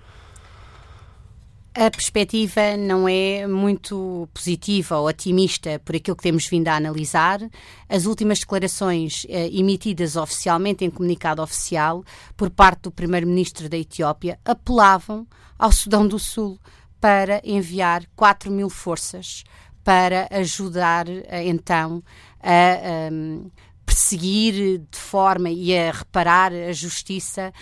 A 1.81 1.90
perspectiva 1.90 2.77
não 2.77 3.09
é 3.09 3.47
muito 3.47 4.29
positiva 4.35 4.99
ou 4.99 5.09
otimista 5.09 5.81
por 5.83 5.97
aquilo 5.97 6.14
que 6.14 6.23
temos 6.23 6.47
vindo 6.47 6.69
a 6.69 6.77
analisar. 6.77 7.40
As 7.88 8.05
últimas 8.05 8.40
declarações 8.40 9.25
eh, 9.31 9.49
emitidas 9.51 10.14
oficialmente 10.14 10.85
em 10.85 10.90
comunicado 10.90 11.40
oficial 11.40 12.05
por 12.37 12.51
parte 12.51 12.83
do 12.83 12.90
primeiro-ministro 12.90 13.66
da 13.66 13.79
Etiópia 13.79 14.38
apelavam 14.45 15.27
ao 15.59 15.73
Sudão 15.73 16.07
do 16.07 16.19
Sul 16.19 16.61
para 17.01 17.40
enviar 17.43 18.05
4 18.14 18.51
mil 18.51 18.69
forças 18.69 19.43
para 19.83 20.29
ajudar 20.31 21.09
eh, 21.09 21.49
então 21.49 22.03
a. 22.43 23.11
Um, 23.11 23.51
perseguir 23.90 24.79
de 24.79 24.98
forma 24.98 25.50
e 25.50 25.76
a 25.76 25.90
reparar 25.90 26.53
a 26.53 26.72
justiça 26.72 27.53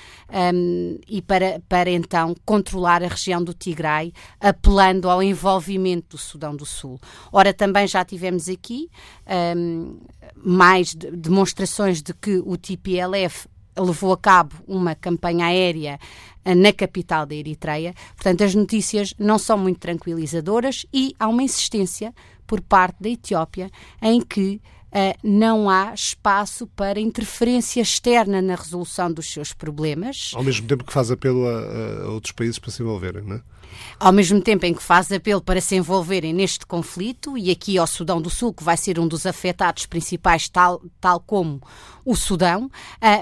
um, 0.55 0.99
e 1.09 1.23
para, 1.23 1.63
para 1.67 1.91
então 1.91 2.35
controlar 2.45 3.03
a 3.03 3.09
região 3.09 3.43
do 3.43 3.55
Tigray, 3.55 4.13
apelando 4.39 5.09
ao 5.09 5.23
envolvimento 5.23 6.17
do 6.17 6.19
Sudão 6.19 6.55
do 6.55 6.67
Sul. 6.67 7.01
Ora, 7.33 7.55
também 7.55 7.87
já 7.87 8.05
tivemos 8.05 8.47
aqui 8.47 8.91
um, 9.57 9.99
mais 10.37 10.95
de, 10.95 11.11
demonstrações 11.11 12.03
de 12.03 12.13
que 12.13 12.37
o 12.45 12.59
TPLF 12.59 13.49
levou 13.75 14.13
a 14.13 14.19
cabo 14.19 14.55
uma 14.67 14.95
campanha 14.95 15.47
aérea 15.47 15.99
uh, 16.45 16.55
na 16.55 16.75
capital 16.75 17.25
da 17.25 17.35
Eritreia. 17.35 17.95
Portanto, 18.15 18.45
as 18.45 18.55
notícias 18.55 19.15
não 19.19 19.39
são 19.39 19.57
muito 19.57 19.79
tranquilizadoras 19.79 20.85
e 20.93 21.15
há 21.19 21.27
uma 21.27 21.43
insistência 21.43 22.13
por 22.47 22.61
parte 22.61 23.03
da 23.03 23.09
Etiópia 23.09 23.71
em 24.03 24.21
que 24.21 24.61
não 25.23 25.69
há 25.69 25.93
espaço 25.93 26.67
para 26.69 27.01
interferência 27.01 27.81
externa 27.81 28.41
na 28.41 28.55
resolução 28.55 29.13
dos 29.13 29.31
seus 29.31 29.53
problemas. 29.53 30.33
Ao 30.35 30.43
mesmo 30.43 30.67
tempo 30.67 30.85
que 30.85 30.93
faz 30.93 31.11
apelo 31.11 31.47
a, 31.47 32.05
a 32.05 32.11
outros 32.11 32.33
países 32.33 32.59
para 32.59 32.71
se 32.71 32.83
envolverem, 32.83 33.23
não 33.23 33.37
é? 33.37 33.43
Ao 33.99 34.13
mesmo 34.13 34.41
tempo 34.41 34.65
em 34.65 34.75
que 34.75 34.83
faz 34.83 35.11
apelo 35.11 35.41
para 35.41 35.61
se 35.61 35.77
envolverem 35.77 36.33
neste 36.33 36.65
conflito, 36.65 37.37
e 37.37 37.51
aqui 37.51 37.79
ao 37.79 37.87
Sudão 37.87 38.21
do 38.21 38.31
Sul, 38.31 38.53
que 38.53 38.63
vai 38.63 38.77
ser 38.77 38.99
um 38.99 39.09
dos 39.09 39.27
afetados 39.27 39.87
principais, 39.87 40.49
tal, 40.49 40.83
tal 41.01 41.21
como 41.21 41.61
o 42.05 42.17
Sudão, 42.17 42.67
uh, 42.67 42.71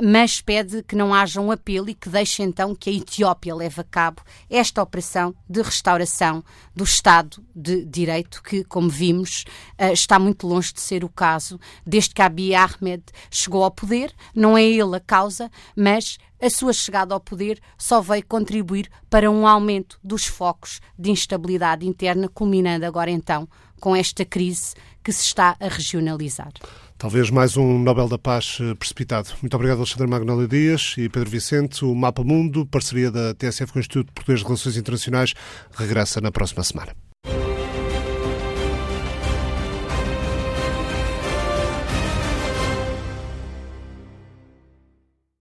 mas 0.02 0.40
pede 0.40 0.82
que 0.82 0.94
não 0.94 1.12
haja 1.12 1.40
um 1.40 1.50
apelo 1.50 1.88
e 1.88 1.94
que 1.94 2.08
deixe 2.08 2.42
então 2.42 2.74
que 2.74 2.90
a 2.90 2.92
Etiópia 2.92 3.54
leve 3.54 3.80
a 3.80 3.84
cabo 3.84 4.22
esta 4.48 4.82
operação 4.82 5.34
de 5.48 5.60
restauração 5.60 6.44
do 6.74 6.84
Estado 6.84 7.42
de 7.54 7.84
Direito, 7.84 8.42
que, 8.42 8.62
como 8.62 8.88
vimos, 8.88 9.44
uh, 9.80 9.92
está 9.92 10.18
muito 10.18 10.46
longe 10.46 10.72
de 10.72 10.80
ser 10.80 11.04
o 11.04 11.08
caso 11.08 11.55
desde 11.86 12.14
que 12.14 12.22
Abiy 12.22 12.54
Ahmed 12.54 13.02
chegou 13.30 13.64
ao 13.64 13.70
poder. 13.70 14.12
Não 14.34 14.56
é 14.56 14.64
ele 14.64 14.96
a 14.96 15.00
causa, 15.00 15.50
mas 15.76 16.18
a 16.40 16.50
sua 16.50 16.72
chegada 16.72 17.14
ao 17.14 17.20
poder 17.20 17.60
só 17.78 18.00
veio 18.00 18.24
contribuir 18.26 18.90
para 19.08 19.30
um 19.30 19.46
aumento 19.46 19.98
dos 20.02 20.26
focos 20.26 20.80
de 20.98 21.10
instabilidade 21.10 21.86
interna, 21.86 22.28
culminando 22.28 22.84
agora 22.84 23.10
então 23.10 23.48
com 23.80 23.94
esta 23.94 24.24
crise 24.24 24.74
que 25.02 25.12
se 25.12 25.22
está 25.22 25.56
a 25.60 25.68
regionalizar. 25.68 26.52
Talvez 26.98 27.30
mais 27.30 27.56
um 27.56 27.78
Nobel 27.78 28.08
da 28.08 28.18
Paz 28.18 28.58
eh, 28.60 28.74
precipitado. 28.74 29.28
Muito 29.42 29.54
obrigado, 29.54 29.78
Alexandre 29.78 30.06
Magnólio 30.06 30.48
Dias 30.48 30.94
e 30.96 31.10
Pedro 31.10 31.28
Vicente. 31.28 31.84
O 31.84 31.94
Mapa 31.94 32.24
Mundo, 32.24 32.64
parceria 32.64 33.10
da 33.10 33.34
TSF 33.34 33.70
com 33.70 33.78
o 33.78 33.80
Instituto 33.80 34.12
Português 34.12 34.40
de 34.40 34.46
Relações 34.46 34.76
Internacionais, 34.78 35.34
regressa 35.76 36.22
na 36.22 36.32
próxima 36.32 36.64
semana. 36.64 37.05